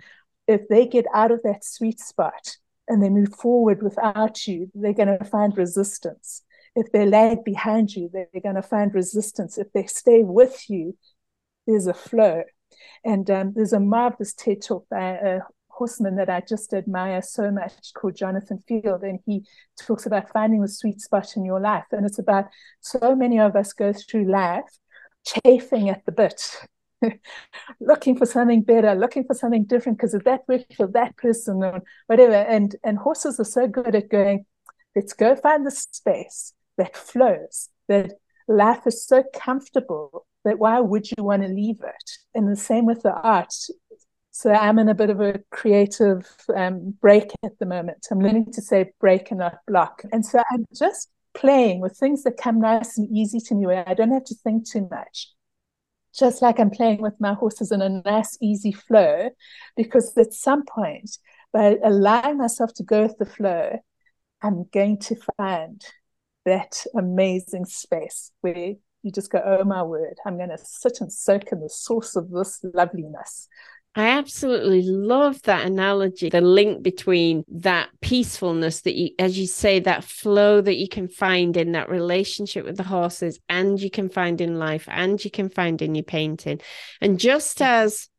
[0.47, 4.93] If they get out of that sweet spot and they move forward without you, they're
[4.93, 6.43] going to find resistance.
[6.75, 9.57] If they lag behind you, they're going to find resistance.
[9.57, 10.97] If they stay with you,
[11.65, 12.43] there's a flow.
[13.03, 15.39] And um, there's a marvelous TED talk by a
[15.75, 19.03] horseman that I just admire so much called Jonathan Field.
[19.03, 19.45] And he
[19.79, 21.85] talks about finding the sweet spot in your life.
[21.91, 22.45] And it's about
[22.81, 24.77] so many of us go through life
[25.43, 26.57] chafing at the bit,
[27.79, 31.63] looking for something better, looking for something different because of that work for that person
[31.63, 32.33] or whatever.
[32.33, 34.45] And and horses are so good at going,
[34.95, 38.13] let's go find the space that flows, that
[38.47, 42.11] life is so comfortable that why would you want to leave it?
[42.33, 43.53] And the same with the art.
[44.35, 48.05] So I'm in a bit of a creative um, break at the moment.
[48.11, 50.01] I'm learning to say break and not block.
[50.11, 53.87] And so I'm just playing with things that come nice and easy to me where
[53.87, 55.31] I don't have to think too much.
[56.13, 59.29] Just like I'm playing with my horses in a nice, easy flow,
[59.77, 61.17] because at some point,
[61.53, 63.79] by allowing myself to go with the flow,
[64.41, 65.81] I'm going to find
[66.43, 71.09] that amazing space where you just go, oh my word, I'm going to sit and
[71.09, 73.47] soak in the source of this loveliness.
[73.97, 79.79] I absolutely love that analogy, the link between that peacefulness that you, as you say,
[79.79, 84.09] that flow that you can find in that relationship with the horses, and you can
[84.09, 86.59] find in life, and you can find in your painting.
[86.99, 88.09] And just as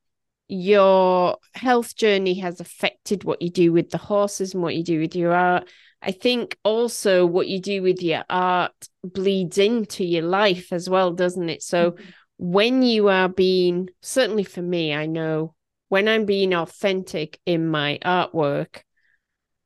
[0.49, 5.01] your health journey has affected what you do with the horses and what you do
[5.01, 5.69] with your art,
[6.01, 8.73] I think also what you do with your art
[9.05, 11.63] bleeds into your life as well, doesn't it?
[11.63, 12.05] So mm-hmm.
[12.39, 15.55] when you are being, certainly for me, I know
[15.89, 18.83] when I'm being authentic in my artwork,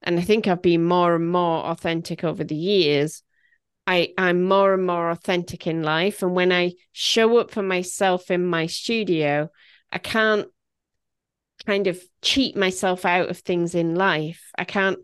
[0.03, 3.23] and I think I've been more and more authentic over the years,
[3.87, 6.23] I, I'm more and more authentic in life.
[6.23, 9.51] And when I show up for myself in my studio,
[9.91, 10.49] I can't
[11.67, 14.51] kind of cheat myself out of things in life.
[14.57, 14.99] I can't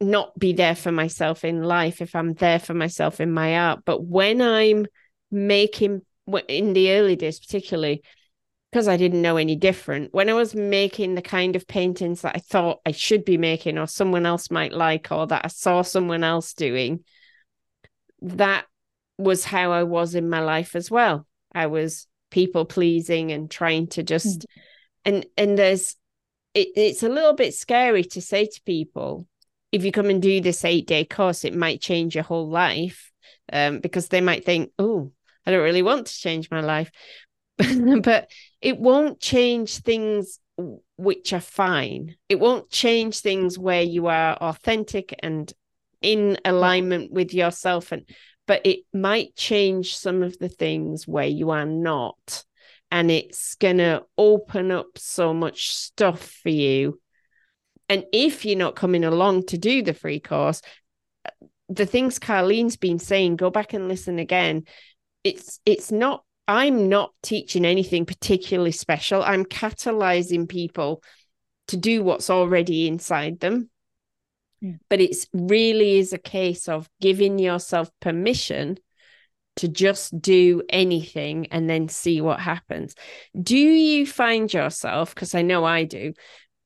[0.00, 3.80] not be there for myself in life if I'm there for myself in my art.
[3.84, 4.86] But when I'm
[5.30, 6.02] making,
[6.48, 8.02] in the early days, particularly,
[8.70, 12.36] because I didn't know any different, when I was making the kind of paintings that
[12.36, 15.82] I thought I should be making or someone else might like or that I saw
[15.82, 17.04] someone else doing,
[18.22, 18.66] that
[19.18, 21.26] was how I was in my life as well.
[21.52, 24.44] I was people pleasing and trying to just, mm.
[25.04, 25.96] and and there's,
[26.54, 29.26] it, it's a little bit scary to say to people,
[29.72, 33.10] if you come and do this eight day course, it might change your whole life
[33.52, 35.10] um, because they might think, oh,
[35.44, 36.90] I don't really want to change my life.
[38.02, 40.38] but it won't change things
[40.96, 42.16] which are fine.
[42.28, 45.52] It won't change things where you are authentic and
[46.02, 48.08] in alignment with yourself and
[48.46, 52.42] but it might change some of the things where you are not
[52.90, 56.98] and it's going to open up so much stuff for you
[57.90, 60.62] and if you're not coming along to do the free course,
[61.26, 61.30] uh,
[61.68, 64.62] the things Carlene's been saying, go back and listen again.
[65.24, 69.22] It's it's not I'm not teaching anything particularly special.
[69.22, 71.00] I'm catalyzing people
[71.68, 73.70] to do what's already inside them.
[74.60, 74.72] Yeah.
[74.88, 78.78] But it's really is a case of giving yourself permission
[79.56, 82.96] to just do anything and then see what happens.
[83.40, 86.14] Do you find yourself, because I know I do,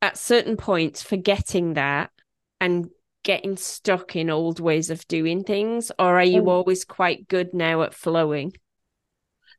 [0.00, 2.10] at certain points forgetting that
[2.58, 2.88] and
[3.22, 7.52] getting stuck in old ways of doing things or are you um, always quite good
[7.52, 8.52] now at flowing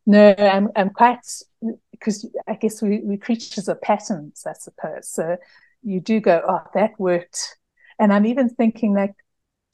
[0.05, 1.19] no i'm, I'm quite
[1.91, 5.37] because i guess we, we creatures of patterns i suppose so
[5.83, 7.57] you do go oh that worked
[7.99, 9.13] and i'm even thinking like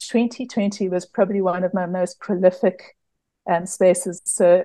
[0.00, 2.96] 2020 was probably one of my most prolific
[3.50, 4.64] um, spaces so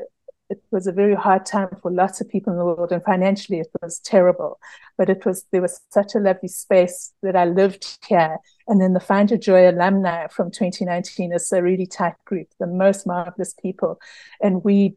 [0.50, 3.60] it was a very hard time for lots of people in the world, and financially
[3.60, 4.60] it was terrible.
[4.98, 8.38] But it was there was such a lovely space that I lived here.
[8.68, 12.68] And then the Find Your Joy alumni from 2019 is a really tight group, the
[12.68, 14.00] most marvelous people,
[14.42, 14.96] and we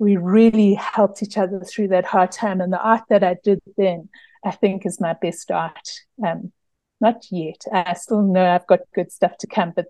[0.00, 2.62] we really helped each other through that hard time.
[2.62, 4.08] And the art that I did then,
[4.42, 5.88] I think, is my best art.
[6.26, 6.52] Um,
[7.02, 7.64] not yet.
[7.70, 9.86] I still know I've got good stuff to come, but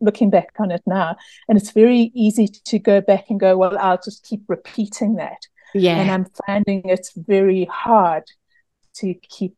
[0.00, 1.16] looking back on it now,
[1.48, 5.46] and it's very easy to go back and go, well, I'll just keep repeating that.
[5.72, 5.98] Yeah.
[5.98, 8.24] And I'm finding it's very hard
[8.96, 9.56] to keep,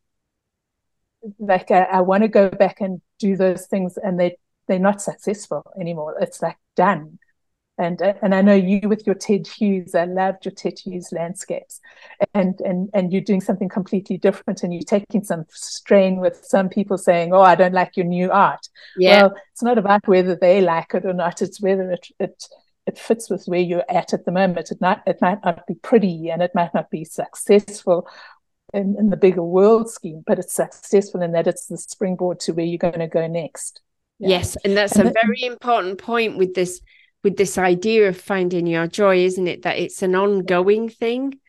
[1.39, 5.01] like, I, I want to go back and do those things, and they, they're not
[5.01, 6.17] successful anymore.
[6.21, 7.17] It's like done
[7.77, 9.93] and uh, and I know you with your Ted Hughes.
[9.93, 11.79] I loved your Ted Hughes landscapes,
[12.33, 16.69] and and and you're doing something completely different, and you're taking some strain with some
[16.69, 19.23] people saying, "Oh, I don't like your new art." Yeah.
[19.23, 21.41] Well, it's not about whether they like it or not.
[21.41, 22.43] It's whether it it
[22.87, 24.71] it fits with where you're at at the moment.
[24.71, 28.07] It might it might not be pretty, and it might not be successful.
[28.73, 32.51] In, in the bigger world scheme, but it's successful in that it's the springboard to
[32.51, 33.79] where you're going to go next.
[34.19, 34.27] Yeah.
[34.27, 36.81] Yes, and that's and a very important point with this
[37.23, 39.63] with this idea of finding your joy isn't it?
[39.63, 41.39] That it's an ongoing thing.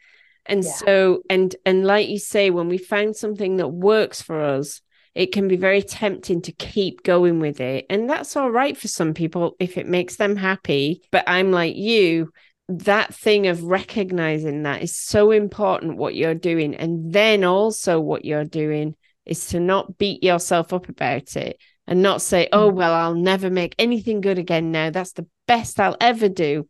[0.46, 0.70] And yeah.
[0.70, 4.80] so and and like you say when we find something that works for us
[5.14, 7.86] it can be very tempting to keep going with it.
[7.90, 11.02] And that's all right for some people if it makes them happy.
[11.10, 12.32] But i'm like you
[12.68, 16.74] that thing of recognizing that is so important what you're doing.
[16.74, 18.94] And then also what you're doing
[19.24, 21.58] is to not beat yourself up about it
[21.88, 22.74] and not say, oh, mm.
[22.74, 24.90] well, I'll never make anything good again now.
[24.90, 26.68] That's the best I'll ever do.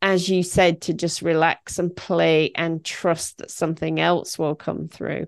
[0.00, 4.88] As you said, to just relax and play and trust that something else will come
[4.88, 5.26] through.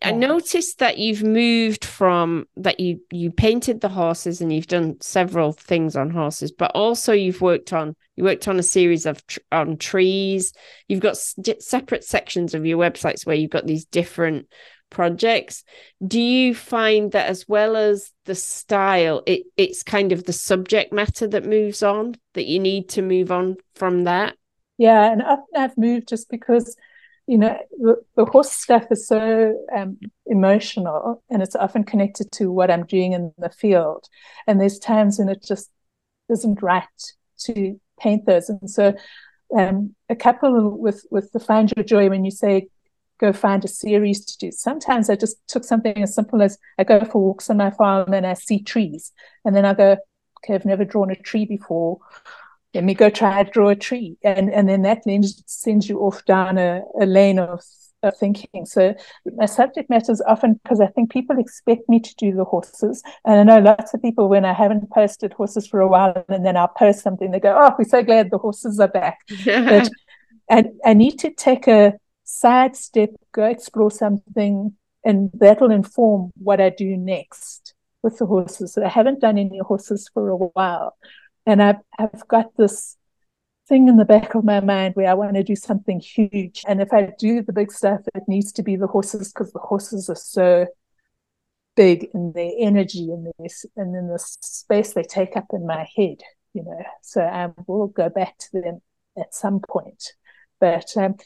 [0.00, 5.00] I noticed that you've moved from that you you painted the horses and you've done
[5.00, 9.26] several things on horses, but also you've worked on you worked on a series of
[9.26, 10.52] tr- on trees.
[10.86, 14.46] You've got s- separate sections of your websites where you've got these different
[14.90, 15.64] projects.
[16.06, 20.92] Do you find that as well as the style, it it's kind of the subject
[20.92, 24.36] matter that moves on that you need to move on from that?
[24.76, 26.76] Yeah, and I've, I've moved just because
[27.28, 32.50] you know, the, the horse stuff is so um, emotional and it's often connected to
[32.50, 34.06] what I'm doing in the field.
[34.46, 35.70] And there's times when it just
[36.30, 36.86] isn't right
[37.40, 38.48] to paint those.
[38.48, 38.94] And so,
[39.54, 42.68] um, a couple with, with the Find Your Joy, when you say
[43.18, 46.84] go find a series to do, sometimes I just took something as simple as I
[46.84, 49.12] go for walks on my farm and I see trees.
[49.44, 49.96] And then I go,
[50.38, 51.98] okay, I've never drawn a tree before
[52.74, 54.16] let me go try to draw a tree.
[54.22, 57.62] And, and then that then sends you off down a, a lane of,
[58.02, 58.66] of thinking.
[58.66, 58.94] So
[59.36, 63.02] my subject matter is often because I think people expect me to do the horses.
[63.24, 66.44] And I know lots of people, when I haven't posted horses for a while, and
[66.44, 69.18] then I'll post something, they go, oh, we're so glad the horses are back.
[69.44, 69.90] but
[70.50, 71.94] and I need to take a
[72.28, 78.74] side step, go explore something, and that'll inform what I do next with the horses.
[78.74, 80.96] So I haven't done any horses for a while.
[81.46, 82.96] And I've, I've got this
[83.66, 86.62] thing in the back of my mind where I want to do something huge.
[86.68, 89.60] And if I do the big stuff, it needs to be the horses because the
[89.60, 90.66] horses are so
[91.76, 95.88] big in their energy and this and in the space they take up in my
[95.96, 96.20] head,
[96.52, 96.82] you know.
[97.02, 98.82] So I will go back to them
[99.18, 100.12] at some point.
[100.60, 101.16] But um,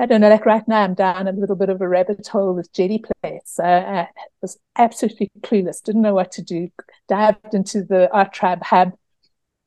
[0.00, 2.54] I don't know, like right now I'm down a little bit of a rabbit hole
[2.54, 3.56] with jelly plates.
[3.56, 4.08] So I
[4.40, 6.70] was absolutely clueless, didn't know what to do,
[7.08, 8.92] dived into the Art Tribe Hub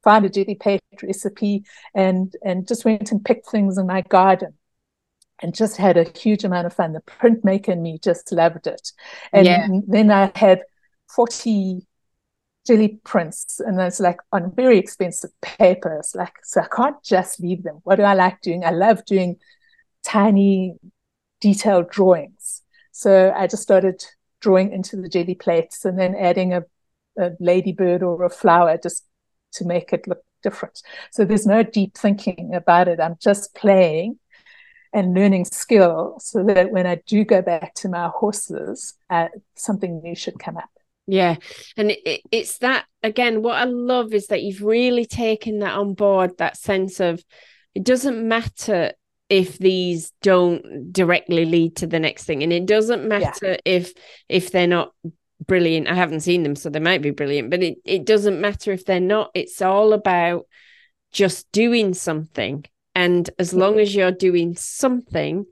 [0.04, 1.64] found a jelly plate recipe
[1.96, 4.54] and and just went and picked things in my garden
[5.42, 6.94] and just had a huge amount of fun.
[6.94, 8.92] The printmaker and me just loved it.
[9.32, 9.68] And yeah.
[9.88, 10.62] then I had
[11.14, 11.86] 40
[12.66, 16.14] jelly prints and it's like on very expensive papers.
[16.16, 17.80] Like, so I can't just leave them.
[17.84, 18.64] What do I like doing?
[18.64, 19.38] I love doing
[20.06, 20.76] tiny
[21.42, 22.62] detailed drawings.
[22.92, 24.04] So I just started
[24.40, 26.64] drawing into the jelly plates and then adding a,
[27.18, 29.06] a ladybird or a flower just
[29.54, 30.82] to make it look different.
[31.12, 33.00] So there's no deep thinking about it.
[33.00, 34.20] I'm just playing
[34.94, 40.02] and learning skill so that when I do go back to my horses, uh, something
[40.02, 40.70] new should come up.
[41.08, 41.38] Yeah.
[41.76, 45.96] And it, it's that, again, what I love is that you've really taken that on
[45.96, 47.24] board that sense of
[47.74, 48.94] it doesn't matter
[49.30, 53.58] if these don't directly lead to the next thing and it doesn't matter yeah.
[53.66, 53.94] if
[54.30, 54.92] if they're not
[55.46, 55.88] brilliant.
[55.88, 58.86] I haven't seen them, so they might be brilliant, but it, it doesn't matter if
[58.86, 59.32] they're not.
[59.34, 60.48] It's all about
[61.12, 62.66] just doing something.
[62.96, 63.60] And as mm-hmm.
[63.60, 65.46] long as you're doing something,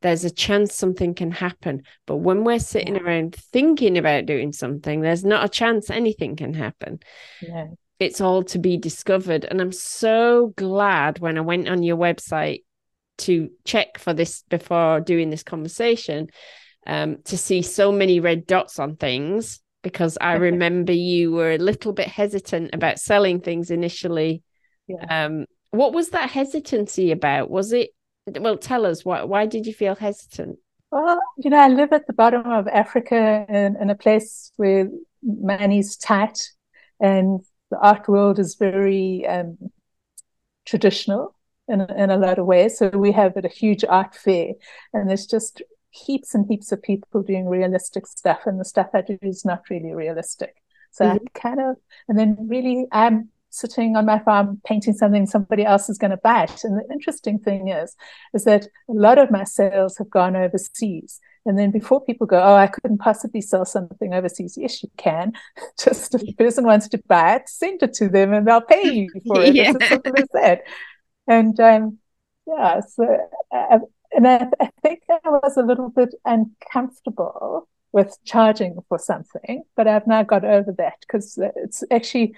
[0.00, 1.82] there's a chance something can happen.
[2.06, 3.02] But when we're sitting yeah.
[3.02, 7.00] around thinking about doing something, there's not a chance anything can happen.
[7.42, 7.68] Yeah.
[7.98, 9.44] It's all to be discovered.
[9.44, 12.62] And I'm so glad when I went on your website
[13.18, 16.28] to check for this before doing this conversation
[16.86, 21.58] um, to see so many red dots on things because I remember you were a
[21.58, 24.42] little bit hesitant about selling things initially.
[24.86, 25.26] Yeah.
[25.26, 27.50] Um, what was that hesitancy about?
[27.50, 27.90] Was it
[28.26, 28.56] well?
[28.56, 29.22] Tell us why.
[29.22, 30.58] Why did you feel hesitant?
[30.90, 34.88] Well, you know, I live at the bottom of Africa in, in a place where
[35.22, 36.50] money's tight,
[37.00, 37.40] and
[37.70, 39.58] the art world is very um,
[40.64, 41.37] traditional
[41.68, 42.78] in in a lot of ways.
[42.78, 44.52] So we have at a huge art fair,
[44.92, 49.02] and there's just heaps and heaps of people doing realistic stuff, and the stuff I
[49.02, 50.56] do is not really realistic.
[50.90, 51.24] So mm-hmm.
[51.36, 51.76] I kind of,
[52.08, 56.16] and then really, I'm sitting on my farm painting something somebody else is going to
[56.18, 56.64] buy it.
[56.64, 57.96] And the interesting thing is,
[58.34, 61.20] is that a lot of my sales have gone overseas.
[61.46, 64.58] And then before people go, oh, I couldn't possibly sell something overseas.
[64.58, 65.32] Yes, you can.
[65.82, 68.90] Just if the person wants to buy it, send it to them and they'll pay
[68.90, 69.54] you for it.
[69.54, 69.70] yeah.
[69.70, 70.62] It's as simple as that.
[71.28, 71.98] And um,
[72.46, 73.04] yeah, so
[73.52, 73.78] uh,
[74.12, 79.86] and I, I think I was a little bit uncomfortable with charging for something, but
[79.86, 82.34] I've now got over that because it's actually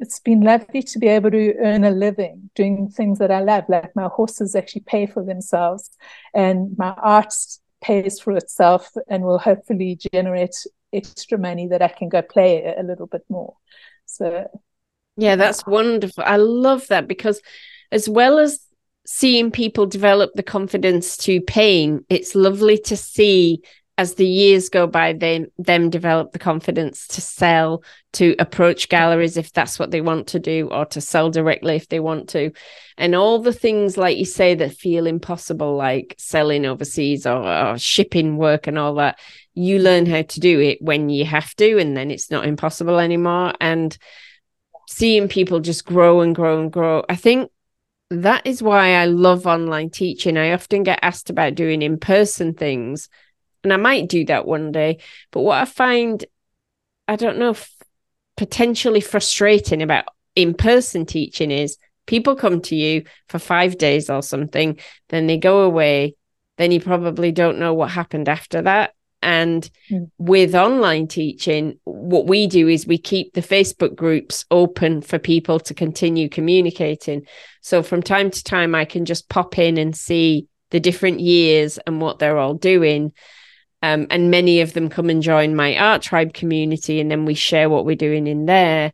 [0.00, 3.64] it's been lovely to be able to earn a living doing things that I love.
[3.68, 5.90] Like my horses actually pay for themselves,
[6.32, 7.34] and my art
[7.82, 10.56] pays for itself, and will hopefully generate
[10.92, 13.54] extra money that I can go play a little bit more.
[14.06, 14.48] So,
[15.16, 16.22] yeah, that's wonderful.
[16.24, 17.40] I love that because
[17.94, 18.60] as well as
[19.06, 23.62] seeing people develop the confidence to paint, it's lovely to see
[23.96, 29.36] as the years go by, they them develop the confidence to sell, to approach galleries
[29.36, 32.50] if that's what they want to do, or to sell directly if they want to.
[32.98, 37.78] And all the things, like you say, that feel impossible, like selling overseas or, or
[37.78, 39.20] shipping work and all that,
[39.54, 42.98] you learn how to do it when you have to, and then it's not impossible
[42.98, 43.54] anymore.
[43.60, 43.96] And
[44.88, 47.52] seeing people just grow and grow and grow, I think
[48.10, 50.36] that is why I love online teaching.
[50.36, 53.08] I often get asked about doing in person things
[53.64, 54.98] and I might do that one day.
[55.30, 56.24] But what I find,
[57.08, 57.72] I don't know, f-
[58.36, 60.04] potentially frustrating about
[60.36, 64.78] in person teaching is people come to you for five days or something,
[65.08, 66.14] then they go away,
[66.58, 68.94] then you probably don't know what happened after that.
[69.24, 70.10] And mm.
[70.18, 75.58] with online teaching, what we do is we keep the Facebook groups open for people
[75.60, 77.26] to continue communicating.
[77.62, 81.78] So from time to time, I can just pop in and see the different years
[81.86, 83.12] and what they're all doing.
[83.80, 87.34] Um, and many of them come and join my art tribe community, and then we
[87.34, 88.92] share what we're doing in there.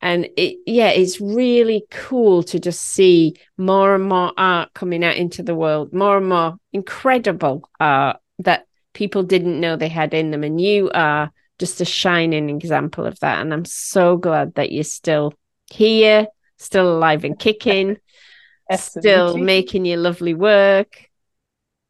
[0.00, 5.16] And it, yeah, it's really cool to just see more and more art coming out
[5.16, 10.30] into the world, more and more incredible art that people didn't know they had in
[10.30, 10.44] them.
[10.44, 13.40] And you are just a shining example of that.
[13.40, 15.34] And I'm so glad that you're still
[15.70, 16.26] here,
[16.56, 17.98] still alive and kicking,
[18.70, 21.08] still making your lovely work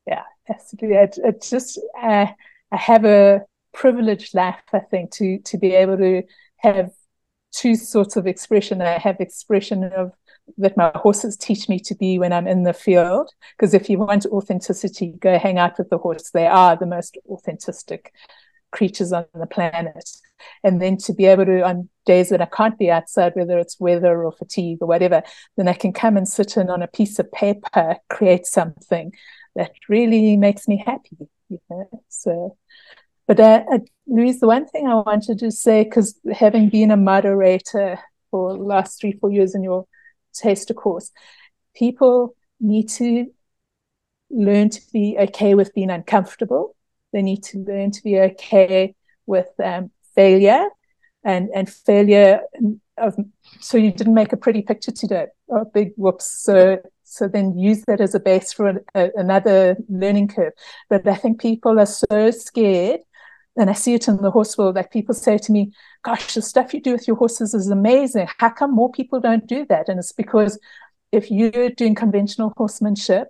[0.06, 0.96] Yeah, absolutely.
[0.96, 2.26] It, it's just uh,
[2.72, 3.42] I have a
[3.72, 6.22] privileged life, I think, to to be able to
[6.58, 6.90] have
[7.52, 8.82] two sorts of expression.
[8.82, 10.12] I have expression of
[10.56, 13.30] that my horses teach me to be when I'm in the field.
[13.56, 16.30] Because if you want authenticity, go hang out with the horse.
[16.30, 18.12] They are the most authentic
[18.70, 20.10] creatures on the planet.
[20.62, 23.80] And then to be able to, on days that I can't be outside, whether it's
[23.80, 25.22] weather or fatigue or whatever,
[25.56, 29.12] then I can come and sit in on a piece of paper, create something
[29.56, 31.28] that really makes me happy.
[31.48, 32.02] You know?
[32.08, 32.56] So,
[33.26, 36.96] but uh, uh, Louise, the one thing I wanted to say, because having been a
[36.96, 37.98] moderator
[38.30, 39.86] for the last three, four years in your
[40.38, 41.10] taster course,
[41.74, 43.26] people need to
[44.30, 46.74] learn to be okay with being uncomfortable.
[47.12, 48.94] They need to learn to be okay
[49.26, 50.66] with um, failure
[51.24, 52.40] and and failure
[52.96, 53.16] of
[53.60, 55.26] so you didn't make a pretty picture today.
[55.50, 56.26] Oh, big whoops.
[56.42, 60.52] So so then use that as a base for a, a, another learning curve.
[60.90, 63.00] But I think people are so scared,
[63.58, 64.76] and I see it in the horse world.
[64.76, 68.28] Like people say to me, "Gosh, the stuff you do with your horses is amazing.
[68.38, 70.58] How come more people don't do that?" And it's because
[71.10, 73.28] if you're doing conventional horsemanship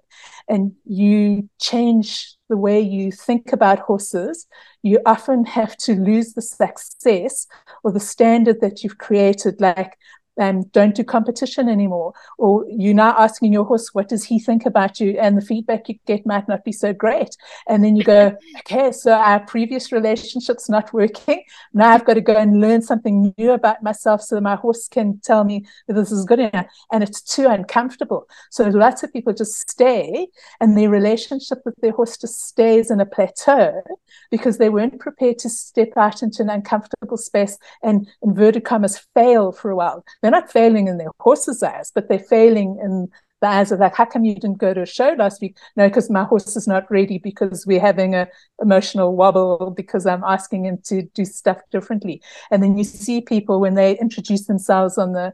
[0.49, 4.47] and you change the way you think about horses,
[4.83, 7.47] you often have to lose the success
[7.85, 9.61] or the standard that you've created.
[9.61, 9.97] Like,
[10.39, 12.13] um, don't do competition anymore.
[12.39, 15.19] Or you're now asking your horse, what does he think about you?
[15.19, 17.37] And the feedback you get might not be so great.
[17.69, 21.43] And then you go, okay, so our previous relationship's not working.
[21.73, 24.89] Now I've got to go and learn something new about myself so that my horse
[24.89, 26.67] can tell me that this is good enough.
[26.93, 28.29] And it's too uncomfortable.
[28.51, 30.29] So lots of people just stay
[30.61, 33.83] and their relationship with their horse just stays in a plateau
[34.31, 39.53] because they weren't prepared to step out into an uncomfortable space and inverted commas fail
[39.53, 43.09] for a while they're not failing in their horse's eyes, but they're failing in
[43.41, 45.57] the eyes of like, how come you didn't go to a show last week?
[45.75, 48.29] No, because my horse is not ready because we're having a
[48.61, 52.21] emotional wobble because I'm asking him to do stuff differently.
[52.51, 55.33] And then you see people when they introduce themselves on the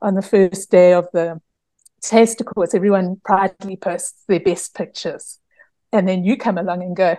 [0.00, 1.38] on the first day of the
[2.00, 5.40] taster course, everyone proudly posts their best pictures.
[5.92, 7.18] And then you come along and go,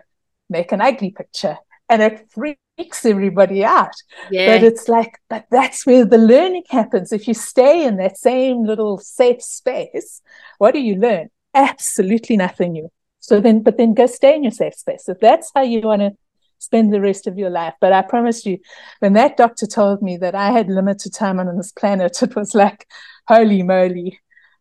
[0.50, 1.60] make an ugly picture.
[1.90, 3.94] And it freaks freaks everybody out.
[4.32, 4.56] Yeah.
[4.56, 7.12] But it's like, but that's where the learning happens.
[7.12, 10.22] If you stay in that same little safe space,
[10.58, 11.30] what do you learn?
[11.54, 12.90] Absolutely nothing new.
[13.20, 15.08] So then, but then go stay in your safe space.
[15.08, 16.12] If that's how you want to
[16.60, 17.74] spend the rest of your life.
[17.82, 18.58] But I promise you,
[19.00, 22.56] when that doctor told me that I had limited time on this planet, it was
[22.56, 22.88] like,
[23.28, 24.20] holy moly,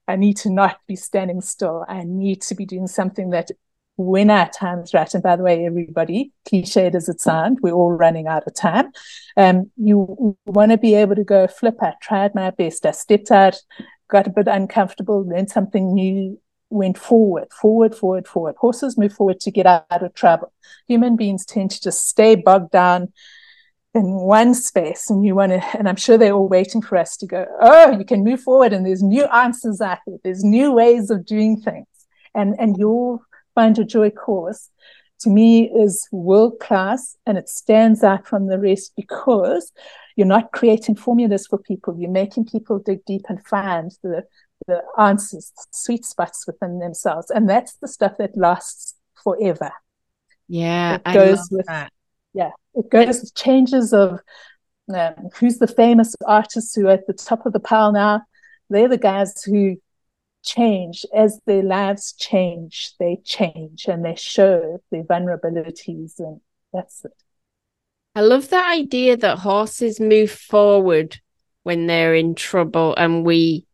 [0.08, 1.84] I need to not be standing still.
[1.88, 3.50] I need to be doing something that
[3.99, 8.26] our time's right, and by the way, everybody, cliched as it sounds, we're all running
[8.26, 8.90] out of time.
[9.36, 11.76] Um, you want to be able to go flip.
[11.80, 12.86] I tried my best.
[12.86, 13.57] I stepped out,
[14.09, 16.40] got a bit uncomfortable, learned something new,
[16.70, 18.57] went forward, forward, forward, forward.
[18.59, 20.53] Horses move forward to get out of trouble.
[20.88, 23.12] Human beings tend to just stay bogged down
[23.95, 27.14] in one space and you want to and i'm sure they're all waiting for us
[27.14, 30.72] to go oh you can move forward and there's new answers out there there's new
[30.72, 31.86] ways of doing things
[32.34, 33.20] and and your
[33.55, 34.70] Find Your Joy course
[35.22, 39.72] to me is world class and it stands out from the rest because
[40.16, 41.96] you're not creating formulas for people.
[41.98, 44.24] You're making people dig deep and find the,
[44.66, 47.30] the answers, the sweet spots within themselves.
[47.30, 49.70] And that's the stuff that lasts forever.
[50.48, 51.92] Yeah, it goes with that.
[52.34, 54.18] yeah, it goes with changes of
[54.92, 58.22] um, who's the famous artists who are at the top of the pile now.
[58.68, 59.76] They're the guys who
[60.43, 62.95] change as their lives change.
[62.99, 66.40] They change and they show their vulnerabilities, and
[66.72, 67.12] that's it.
[68.14, 71.20] I love that idea that horses move forward
[71.62, 73.66] when they're in trouble, and we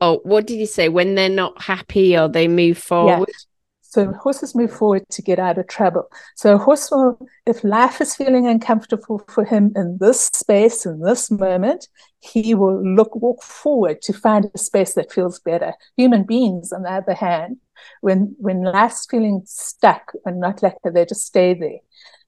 [0.00, 0.88] oh, what did you say?
[0.88, 3.28] When they're not happy or they move forward?
[3.28, 3.53] Yeah.
[3.94, 6.10] So horses move forward to get out of trouble.
[6.34, 7.16] So a horse will,
[7.46, 11.86] if life is feeling uncomfortable for him in this space, in this moment,
[12.18, 15.74] he will look walk forward to find a space that feels better.
[15.96, 17.58] Human beings, on the other hand,
[18.00, 21.78] when when life's feeling stuck and not like they just stay there.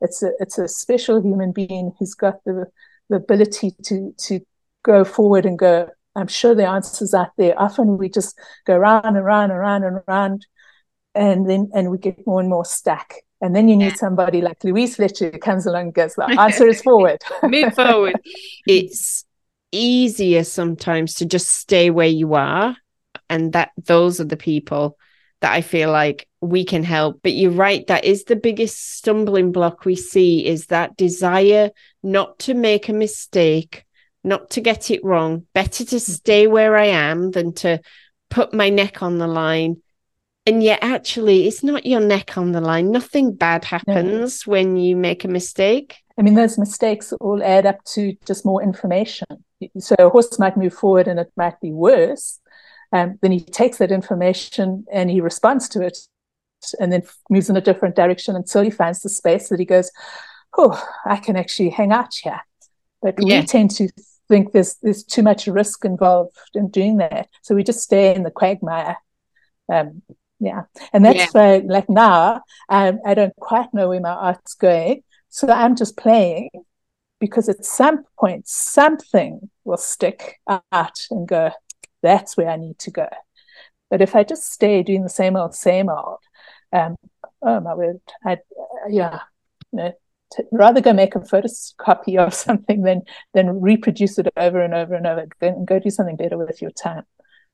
[0.00, 2.66] It's a it's a special human being who's got the
[3.08, 4.38] the ability to to
[4.84, 7.60] go forward and go, I'm sure the answer's out there.
[7.60, 10.46] Often we just go round and round and round and round,
[11.16, 13.14] and then and we get more and more stuck.
[13.40, 13.94] And then you need yeah.
[13.94, 17.20] somebody like Louise Fletcher who comes along and goes, the answer is forward.
[17.42, 18.16] Move forward.
[18.66, 19.24] It's
[19.72, 22.76] easier sometimes to just stay where you are.
[23.28, 24.96] And that those are the people
[25.40, 27.20] that I feel like we can help.
[27.22, 31.70] But you're right, that is the biggest stumbling block we see is that desire
[32.02, 33.84] not to make a mistake
[34.26, 35.46] not to get it wrong.
[35.54, 36.00] Better to mm.
[36.00, 37.80] stay where I am than to
[38.28, 39.80] put my neck on the line.
[40.46, 42.92] And yet, actually, it's not your neck on the line.
[42.92, 44.50] Nothing bad happens no.
[44.52, 45.96] when you make a mistake.
[46.18, 49.26] I mean, those mistakes all add up to just more information.
[49.78, 52.38] So a horse might move forward and it might be worse.
[52.92, 55.98] Um, then he takes that information and he responds to it
[56.80, 59.90] and then moves in a different direction until he finds the space that he goes,
[60.56, 62.40] Oh, I can actually hang out here.
[63.02, 63.40] But yeah.
[63.40, 63.88] we tend to
[64.28, 67.28] think there's there's too much risk involved in doing that.
[67.42, 68.96] So we just stay in the quagmire.
[69.72, 70.02] Um,
[70.38, 70.62] yeah,
[70.92, 71.58] and that's yeah.
[71.58, 75.96] why, like now, I, I don't quite know where my art's going, so I'm just
[75.96, 76.50] playing
[77.18, 81.52] because at some point something will stick out and go.
[82.02, 83.08] That's where I need to go.
[83.90, 86.18] But if I just stay doing the same old, same old,
[86.72, 86.96] um,
[87.42, 88.38] oh my word, I
[88.90, 89.20] yeah,
[89.72, 89.92] you know,
[90.52, 95.06] rather go make a photocopy of something than than reproduce it over and over and
[95.06, 97.04] over and go do something better with your time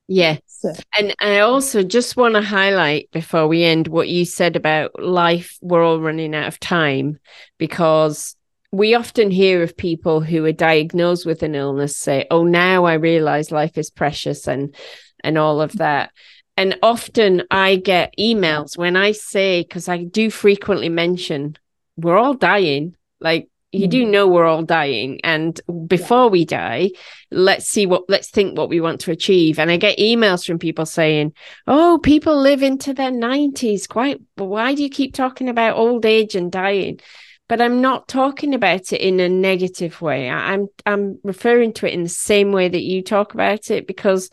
[0.09, 0.73] yeah so.
[0.99, 5.59] and i also just want to highlight before we end what you said about life
[5.61, 7.19] we're all running out of time
[7.59, 8.37] because
[8.73, 12.95] we often hear of people who are diagnosed with an illness say oh now i
[12.95, 14.75] realize life is precious and
[15.23, 16.11] and all of that
[16.57, 21.57] and often i get emails when i say because i do frequently mention
[21.97, 22.97] we're all dying.
[23.21, 24.11] Like you do mm.
[24.11, 26.91] know we're all dying and before we die
[27.31, 29.59] let's see what let's think what we want to achieve.
[29.59, 31.33] And i get emails from people saying
[31.67, 36.37] oh people live into their 90s quite why do you keep talking about old age
[36.37, 37.01] and dying?
[37.49, 40.29] But i'm not talking about it in a negative way.
[40.29, 44.31] I'm i'm referring to it in the same way that you talk about it because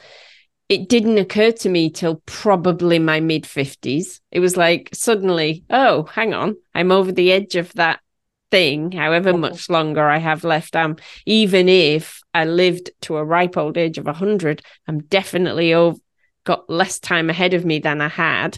[0.68, 4.20] it didn't occur to me till probably my mid 50s.
[4.32, 8.02] It was like suddenly, oh, hang on, I'm over the edge of that
[8.52, 10.76] thing, however much longer I have left.
[10.76, 16.00] Um, even if I lived to a ripe old age of 100, I'm definitely over,
[16.44, 18.58] got less time ahead of me than I had.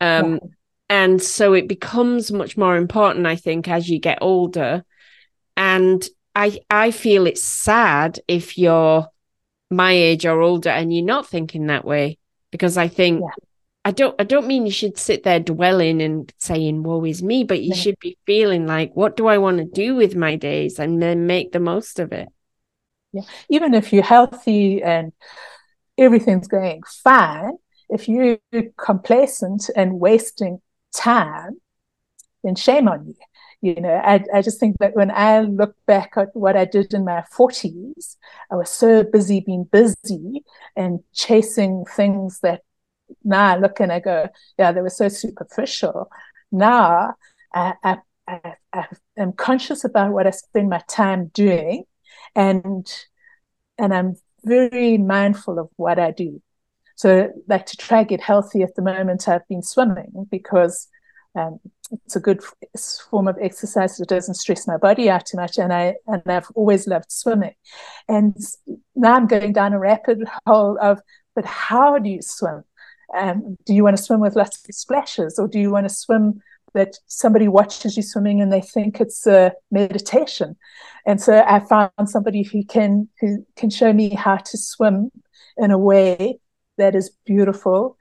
[0.00, 0.38] Um, yeah.
[0.88, 4.84] And so it becomes much more important, I think, as you get older.
[5.56, 6.04] And
[6.34, 9.06] I, I feel it's sad if you're
[9.70, 12.18] my age or older and you're not thinking that way
[12.50, 13.44] because I think yeah.
[13.90, 17.42] I don't I don't mean you should sit there dwelling and saying woe is me
[17.42, 20.78] but you should be feeling like what do I want to do with my days?
[20.78, 22.28] And then make the most of it.
[23.12, 23.22] Yeah.
[23.48, 25.12] Even if you're healthy and
[25.98, 28.38] everything's going fine if you're
[28.76, 30.60] complacent and wasting
[30.94, 31.60] time
[32.44, 33.14] then shame on you.
[33.62, 36.94] You know, I, I just think that when I look back at what I did
[36.94, 38.16] in my 40s,
[38.50, 40.44] I was so busy being busy
[40.76, 42.62] and chasing things that
[43.24, 46.10] now I look and I go, yeah, they were so superficial.
[46.52, 47.14] Now
[47.52, 48.86] I, I, I, I
[49.16, 51.84] am conscious about what I spend my time doing
[52.34, 52.86] and
[53.78, 56.42] and I'm very mindful of what I do.
[56.96, 60.86] So, like to try get healthy at the moment, I've been swimming because
[61.34, 61.60] um,
[61.92, 62.40] it's a good
[63.10, 66.48] form of exercise that doesn't stress my body out too much and i and i've
[66.54, 67.54] always loved swimming
[68.08, 68.36] and
[68.94, 71.00] now i'm going down a rapid hole of
[71.34, 72.62] but how do you swim
[73.16, 75.94] um, do you want to swim with lots of splashes or do you want to
[75.94, 76.40] swim
[76.72, 80.56] that somebody watches you swimming and they think it's a meditation
[81.06, 85.10] and so i found somebody who can who can show me how to swim
[85.56, 86.38] in a way
[86.78, 87.96] that is beautiful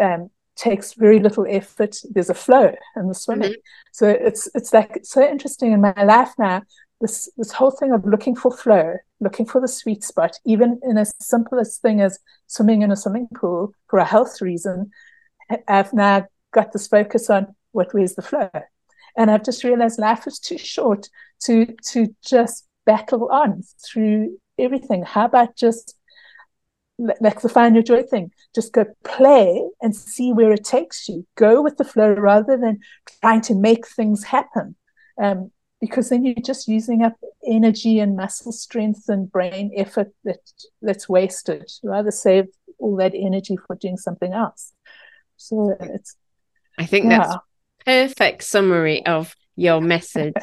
[0.00, 1.96] um, takes very little effort.
[2.10, 3.52] There's a flow in the swimming.
[3.52, 3.92] Mm-hmm.
[3.92, 6.62] So it's it's like so interesting in my life now.
[7.00, 10.98] This this whole thing of looking for flow, looking for the sweet spot, even in
[10.98, 14.90] as simplest thing as swimming in a swimming pool for a health reason.
[15.66, 18.50] I've now got this focus on what where's the flow.
[19.16, 21.08] And I've just realized life is too short
[21.44, 25.02] to to just battle on through everything.
[25.02, 25.98] How about just
[26.98, 31.26] like the find your joy thing, just go play and see where it takes you.
[31.36, 32.80] Go with the flow rather than
[33.20, 34.74] trying to make things happen.
[35.20, 37.16] Um, because then you're just using up
[37.46, 40.40] energy and muscle strength and brain effort that
[40.82, 41.70] that's wasted.
[41.82, 42.46] Rather save
[42.78, 44.72] all that energy for doing something else.
[45.36, 46.16] So it's
[46.78, 47.18] I think yeah.
[47.18, 47.36] that's
[47.84, 50.34] perfect summary of your message.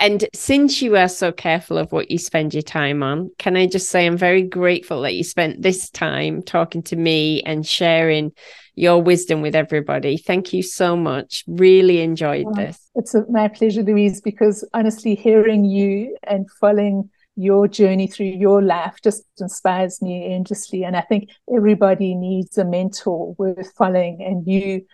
[0.00, 3.66] And since you are so careful of what you spend your time on, can I
[3.66, 8.32] just say I'm very grateful that you spent this time talking to me and sharing
[8.74, 10.16] your wisdom with everybody.
[10.16, 11.44] Thank you so much.
[11.46, 12.78] Really enjoyed oh, this.
[12.94, 18.62] It's a, my pleasure, Louise, because honestly, hearing you and following your journey through your
[18.62, 20.82] life just inspires me endlessly.
[20.84, 24.86] And I think everybody needs a mentor worth following, and you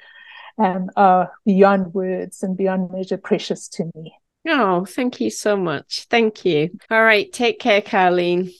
[0.58, 4.14] um, are beyond words and beyond measure precious to me.
[4.48, 6.06] Oh, thank you so much.
[6.08, 6.70] Thank you.
[6.90, 7.32] All right.
[7.32, 8.52] Take care, Carlene.